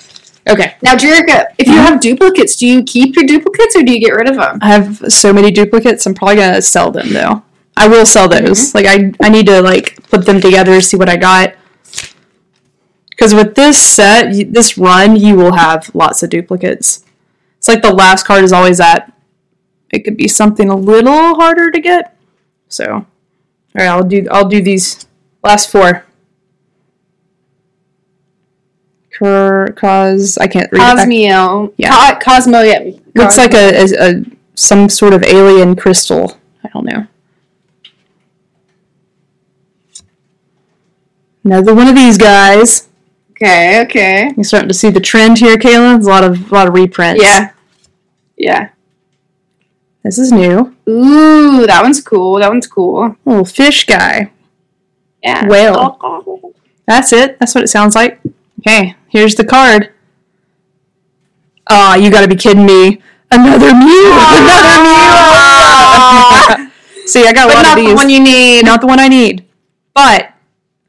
[0.49, 0.77] Okay.
[0.83, 4.15] Now, Jerica, if you have duplicates, do you keep your duplicates or do you get
[4.15, 4.59] rid of them?
[4.61, 6.07] I have so many duplicates.
[6.07, 7.43] I'm probably gonna sell them though.
[7.77, 8.73] I will sell those.
[8.73, 8.77] Mm-hmm.
[8.77, 11.55] Like I, I need to like put them together, see what I got.
[13.11, 17.05] Because with this set, this run, you will have lots of duplicates.
[17.59, 19.13] It's like the last card is always that.
[19.91, 22.17] It could be something a little harder to get.
[22.69, 23.07] So, all
[23.75, 25.07] right, I'll do I'll do these
[25.43, 26.05] last four.
[29.19, 30.81] Cause I can't read.
[30.81, 30.85] it
[31.77, 32.13] Yeah.
[32.15, 32.91] Co- Cosmo, yeah.
[33.15, 36.39] Looks like a, a, a some sort of alien crystal.
[36.65, 37.07] I don't know.
[41.45, 42.89] Another one of these guys.
[43.33, 44.33] Okay, okay.
[44.37, 45.95] You're starting to see the trend here, Kayla.
[45.95, 47.23] There's a lot of a lot of reprints.
[47.23, 47.53] Yeah.
[48.37, 48.71] Yeah.
[50.03, 50.75] This is new.
[50.89, 52.39] Ooh, that one's cool.
[52.39, 53.17] That one's cool.
[53.25, 54.31] Little fish guy.
[55.23, 55.47] Yeah.
[55.47, 55.99] Whale.
[56.87, 57.39] That's it.
[57.39, 58.21] That's what it sounds like.
[58.67, 59.93] Okay, here's the card.
[61.69, 63.01] Aw, you gotta be kidding me.
[63.31, 64.13] Another Mew!
[64.13, 66.71] Another Mew!
[67.07, 68.65] See, I got a But lot not the one you need.
[68.65, 69.45] not the one I need.
[69.95, 70.33] But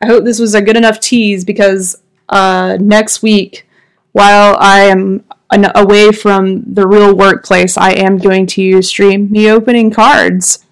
[0.02, 3.68] I hope this was a good enough tease because uh, next week,
[4.14, 9.50] while I am an- away from the real workplace, I am going to stream me
[9.52, 10.66] opening cards.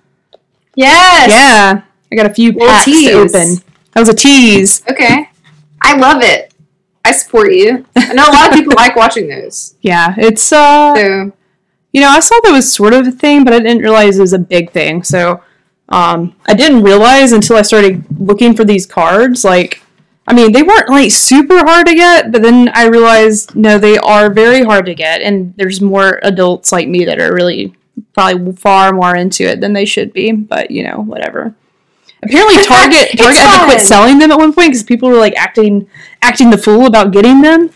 [0.75, 1.29] Yes.
[1.29, 1.81] Yeah,
[2.11, 3.55] I got a few packs to open.
[3.91, 4.81] That was a tease.
[4.89, 5.29] Okay.
[5.81, 6.52] I love it.
[7.05, 7.85] I support you.
[7.95, 9.75] I know a lot of people like watching those.
[9.81, 11.31] Yeah, it's uh, So
[11.93, 14.21] you know, I saw that was sort of a thing, but I didn't realize it
[14.21, 15.03] was a big thing.
[15.03, 15.41] So,
[15.89, 19.43] um, I didn't realize until I started looking for these cards.
[19.43, 19.83] Like,
[20.27, 23.97] I mean, they weren't like super hard to get, but then I realized no, they
[23.99, 27.75] are very hard to get, and there's more adults like me that are really
[28.13, 30.31] probably far more into it than they should be.
[30.31, 31.53] But you know, whatever.
[32.25, 35.17] Apparently, Target It's Target had to quit selling them at one point because people were
[35.17, 35.87] like acting
[36.21, 37.69] acting the fool about getting them.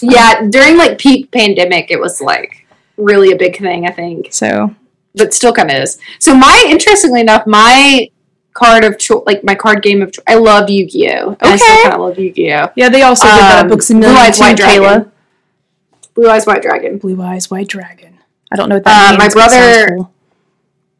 [0.00, 2.66] yeah, during like peak pandemic, it was like
[2.96, 3.86] really a big thing.
[3.86, 4.74] I think, So
[5.14, 5.98] but still kind of is.
[6.20, 8.08] So my, interestingly enough, my
[8.54, 11.30] card of choice, like my card game of choice, I love Yu-Gi-Oh.
[11.30, 12.70] And I still kind of love Yu-Gi-Oh.
[12.76, 14.78] yeah, they also did that Um, Books a Blue Eyes White Kayla.
[14.78, 15.12] Dragon.
[16.14, 16.98] Blue Eyes White Dragon.
[16.98, 18.18] Blue Eyes White Dragon.
[18.52, 19.34] I don't know what that Uh, means.
[19.34, 20.12] my brother- cool.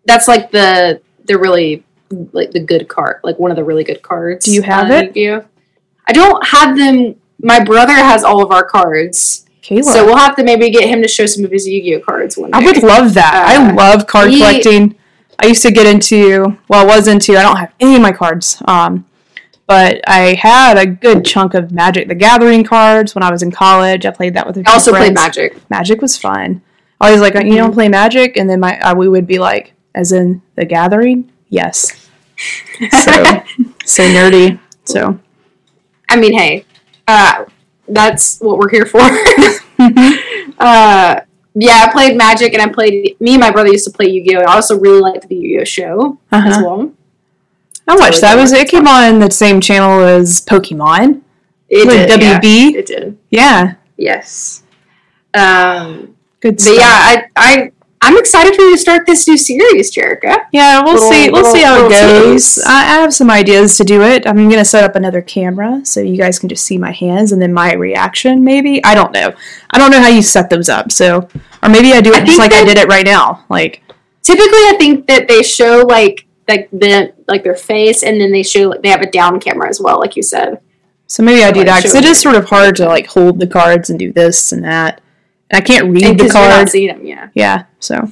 [0.05, 1.85] That's like the the really
[2.33, 4.45] like the good card, like one of the really good cards.
[4.47, 5.17] Do you have it?
[5.17, 5.45] Yu-Gi-Oh.
[6.07, 7.17] I don't have them.
[7.41, 9.85] My brother has all of our cards, Kayla.
[9.85, 12.51] so we'll have to maybe get him to show some of his Yu-Gi-Oh cards one
[12.51, 12.59] day.
[12.59, 13.35] I would love that.
[13.35, 14.95] I Uh, love card he- collecting.
[15.41, 18.11] I used to get into, well, I was into, I don't have any of my
[18.11, 18.61] cards.
[18.67, 19.05] Um,
[19.69, 23.51] but I had a good chunk of Magic the Gathering cards when I was in
[23.53, 24.05] college.
[24.07, 25.15] I played that with a few I also played.
[25.15, 25.57] Magic.
[25.71, 26.63] Magic was fun.
[27.01, 28.37] I was like, you don't play Magic?
[28.37, 31.31] And then my uh, we would be like, as in the Gathering?
[31.49, 32.05] Yes.
[32.93, 33.13] So,
[33.85, 34.61] so nerdy.
[34.85, 35.19] So,
[36.09, 36.65] I mean, hey,
[37.09, 37.45] uh,
[37.89, 39.01] that's what we're here for.
[40.59, 41.21] uh,
[41.55, 43.17] yeah, I played Magic and I played.
[43.21, 44.41] Me and my brother used to play Yu Gi Oh.
[44.43, 46.63] I also really liked the Yu Gi Oh show as Uh-huh.
[46.65, 46.93] well.
[47.89, 48.39] I watched that.
[48.39, 51.23] It was it came on the same channel as Pokemon?
[51.69, 52.39] It With did, yeah.
[52.41, 52.75] WB?
[52.77, 53.19] It did.
[53.31, 54.63] Yeah, Yes.
[55.35, 56.77] Um, good but stuff.
[56.79, 60.47] yeah, I, I, I'm excited for you to start this new series, Jerica.
[60.53, 61.31] Yeah, we'll Little- see.
[61.31, 62.59] We'll see how it goes.
[62.65, 64.27] I, I have some ideas to do it.
[64.27, 67.43] I'm gonna set up another camera so you guys can just see my hands and
[67.43, 68.45] then my reaction.
[68.45, 69.33] Maybe I don't know.
[69.71, 70.93] I don't know how you set those up.
[70.93, 71.29] So,
[71.63, 73.45] or maybe I do I it just think like I did it right now.
[73.49, 73.83] Like,
[74.23, 78.43] Typically, I think that they show like like the like their face, and then they
[78.43, 80.61] show like they have a down camera as well, like you said.
[81.07, 82.11] so maybe I do Like, that because show it me.
[82.11, 85.01] is sort of hard to like hold the cards and do this and that,
[85.51, 86.69] and I can't read And the 'cause you're not card.
[86.69, 87.29] them, yeah.
[87.35, 87.65] Yeah.
[87.79, 88.11] So,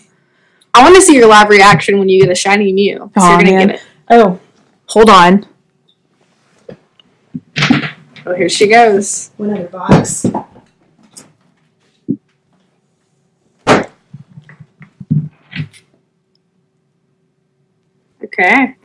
[0.75, 3.11] I want to see your live reaction when you get a shiny Mew.
[3.15, 3.67] So Aw, you're gonna man.
[3.69, 3.83] get it.
[4.11, 4.39] oh,
[4.87, 5.47] hold on.
[8.29, 9.31] Oh, here she goes.
[9.37, 10.27] One other box.
[18.25, 18.77] Okay.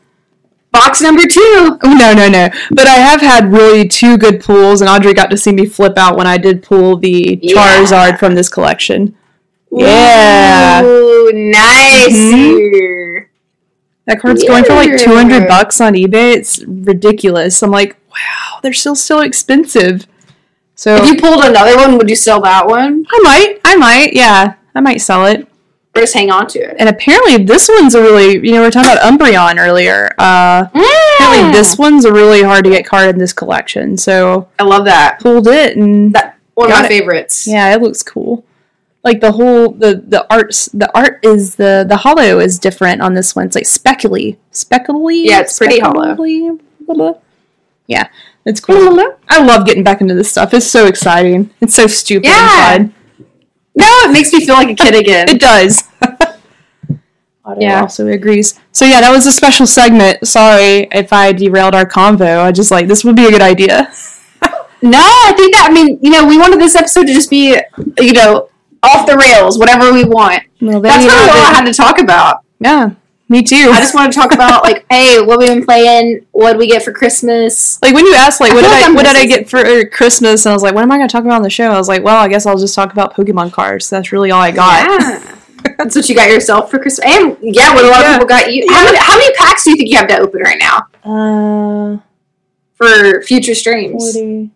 [0.85, 1.77] Box number two.
[1.83, 2.49] Oh no, no, no!
[2.71, 5.97] But I have had really two good pulls, and Audrey got to see me flip
[5.97, 7.55] out when I did pull the Yeah.
[7.55, 9.15] Charizard from this collection.
[9.71, 10.83] Yeah.
[10.83, 12.09] Ooh, nice.
[12.11, 13.25] Mhm.
[14.07, 16.35] That card's going for like two hundred bucks on eBay.
[16.35, 17.61] It's ridiculous.
[17.61, 20.07] I'm like, wow, they're still so expensive.
[20.75, 24.13] So If you pulled another one, would you sell that one I might, I might,
[24.13, 25.47] yeah, I might sell it.
[25.95, 26.75] Or just hang on to it?
[26.79, 30.09] And apparently, this one's a really, you know, we were talking about Umbreon earlier.
[30.17, 31.51] Uh, apparently, Mm.
[31.53, 33.97] this one's a really hard to get card in this collection.
[33.97, 35.19] So I love that.
[35.19, 36.87] pulled it and That one of my it.
[36.87, 37.45] favorites.
[37.45, 38.45] Yeah, it looks cool.
[39.03, 43.13] Like the whole the the arts the art is the the holo is different on
[43.15, 43.47] this one.
[43.47, 45.25] It's like speckly, speckly.
[45.25, 46.03] Yeah, it's pretty holo.
[46.05, 46.51] speckly,
[46.85, 47.13] blah, blah.
[47.87, 48.07] Yeah,
[48.45, 48.99] it's cool.
[49.27, 50.53] I love getting back into this stuff.
[50.53, 51.49] It's so exciting.
[51.61, 52.75] It's so stupid Yeah.
[52.75, 53.00] and fun.
[53.75, 55.29] No, it makes me feel like a kid again.
[55.29, 55.83] It does.
[57.43, 57.81] Otto Yeah.
[57.81, 58.59] also agrees.
[58.71, 60.27] So yeah, that was a special segment.
[60.27, 62.39] Sorry if I derailed our convo.
[62.39, 63.91] I just like this would be a good idea.
[64.81, 67.57] no, I think that I mean, you know, we wanted this episode to just be,
[67.99, 68.49] you know,
[68.83, 70.43] off the rails, whatever we want.
[70.61, 72.41] Well, That's really all I had to talk about.
[72.59, 72.91] Yeah,
[73.31, 73.55] me too.
[73.71, 76.83] I just want to talk about like, hey, what we been playing, what we get
[76.83, 77.81] for Christmas.
[77.81, 79.59] Like when you asked, like, I what did like I, what did I get for
[79.59, 80.45] uh, Christmas?
[80.45, 81.69] And I was like, what am I going to talk about on the show?
[81.71, 83.89] I was like, well, I guess I'll just talk about Pokemon cards.
[83.89, 84.89] That's really all I got.
[85.01, 85.37] Yeah.
[85.77, 87.05] That's what you got yourself for Christmas.
[87.07, 88.09] And yeah, what a lot Yeah.
[88.09, 88.65] of people got you.
[88.69, 91.97] How, many, how many packs do you think you have to open right now Uh,
[92.75, 94.13] for future streams?
[94.13, 94.49] 40.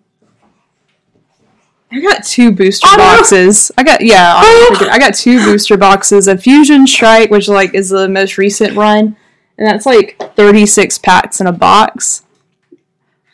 [1.92, 3.04] I got two booster Oh, no.
[3.04, 3.72] boxes.
[3.78, 4.88] I got yeah, Oh.
[4.92, 6.28] I got two booster boxes.
[6.28, 9.16] A Fusion Strike, which like is the most recent run,
[9.58, 12.24] and that's like thirty six packs in a box.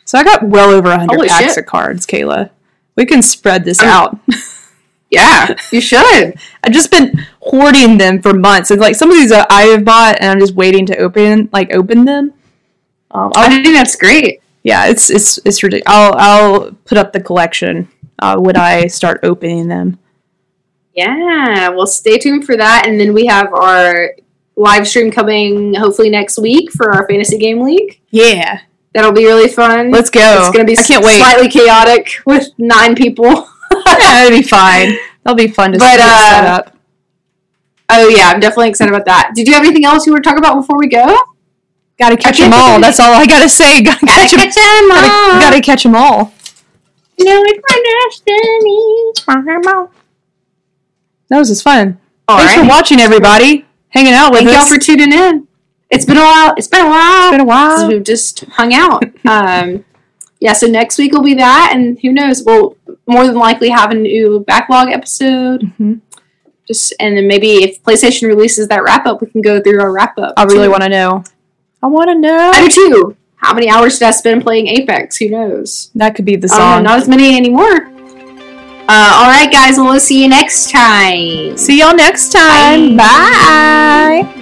[0.04, 1.58] So I got well over hundred Holy packs shit.
[1.58, 2.50] of cards, Kayla.
[2.96, 4.18] We can spread this I'm- out.
[5.10, 6.36] Yeah, you should.
[6.64, 10.16] I've just been hoarding them for months, and like some of these I have bought,
[10.18, 12.32] and I'm just waiting to open, like open them.
[13.10, 14.40] Um, I think that's great.
[14.62, 15.84] yeah, it's it's it's ridiculous.
[15.94, 17.90] I'll I'll put up the collection
[18.22, 19.98] uh, when I start opening them.
[20.94, 22.84] Yeah, well, stay tuned for that.
[22.86, 24.12] And then we have our
[24.56, 28.00] live stream coming hopefully next week for our fantasy game league.
[28.10, 28.60] Yeah,
[28.94, 29.90] That'll be really fun.
[29.90, 30.20] let's go.
[30.46, 31.16] It's going to be I can't wait.
[31.18, 33.48] slightly chaotic with nine people.
[33.86, 34.96] yeah, it'll be fine.
[35.24, 36.76] That'll be fun to But, see uh, set up.
[37.88, 39.32] oh, yeah, I'm definitely excited about that.
[39.34, 41.16] Did you have anything else you want to talk about before we go?
[41.98, 42.78] Gotta catch them all.
[42.80, 43.80] That's all I gotta say.
[43.82, 45.40] Gotta, Gotta catch 'em- catch 'em Gotta, all.
[45.40, 46.32] gotta catch them all.
[47.24, 49.12] Know it's my destiny.
[51.28, 51.98] That was just fun.
[52.28, 53.66] All Thanks for watching, everybody.
[53.88, 55.48] Hanging out with Thank y'all for tuning in.
[55.90, 56.54] It's been a while.
[56.56, 57.28] It's been a while.
[57.28, 57.88] it's been a since while.
[57.88, 59.04] we've just hung out.
[59.26, 59.84] um,
[60.40, 62.42] yeah, so next week will be that, and who knows?
[62.44, 65.60] We'll more than likely have a new backlog episode.
[65.78, 66.00] Mhm.
[66.66, 69.92] Just and then maybe if PlayStation releases that wrap up, we can go through our
[69.92, 70.34] wrap up.
[70.36, 71.24] I really want to know.
[71.82, 72.50] I want to know.
[72.54, 73.16] I do too.
[73.42, 75.16] How many hours did I spend playing Apex?
[75.16, 75.90] Who knows?
[75.96, 76.84] That could be the don't song.
[76.84, 77.88] not as many anymore.
[78.88, 79.76] Uh, all right, guys.
[79.78, 81.56] Well, we'll see you next time.
[81.56, 82.96] See y'all next time.
[82.96, 84.22] Bye.
[84.24, 84.38] Bye.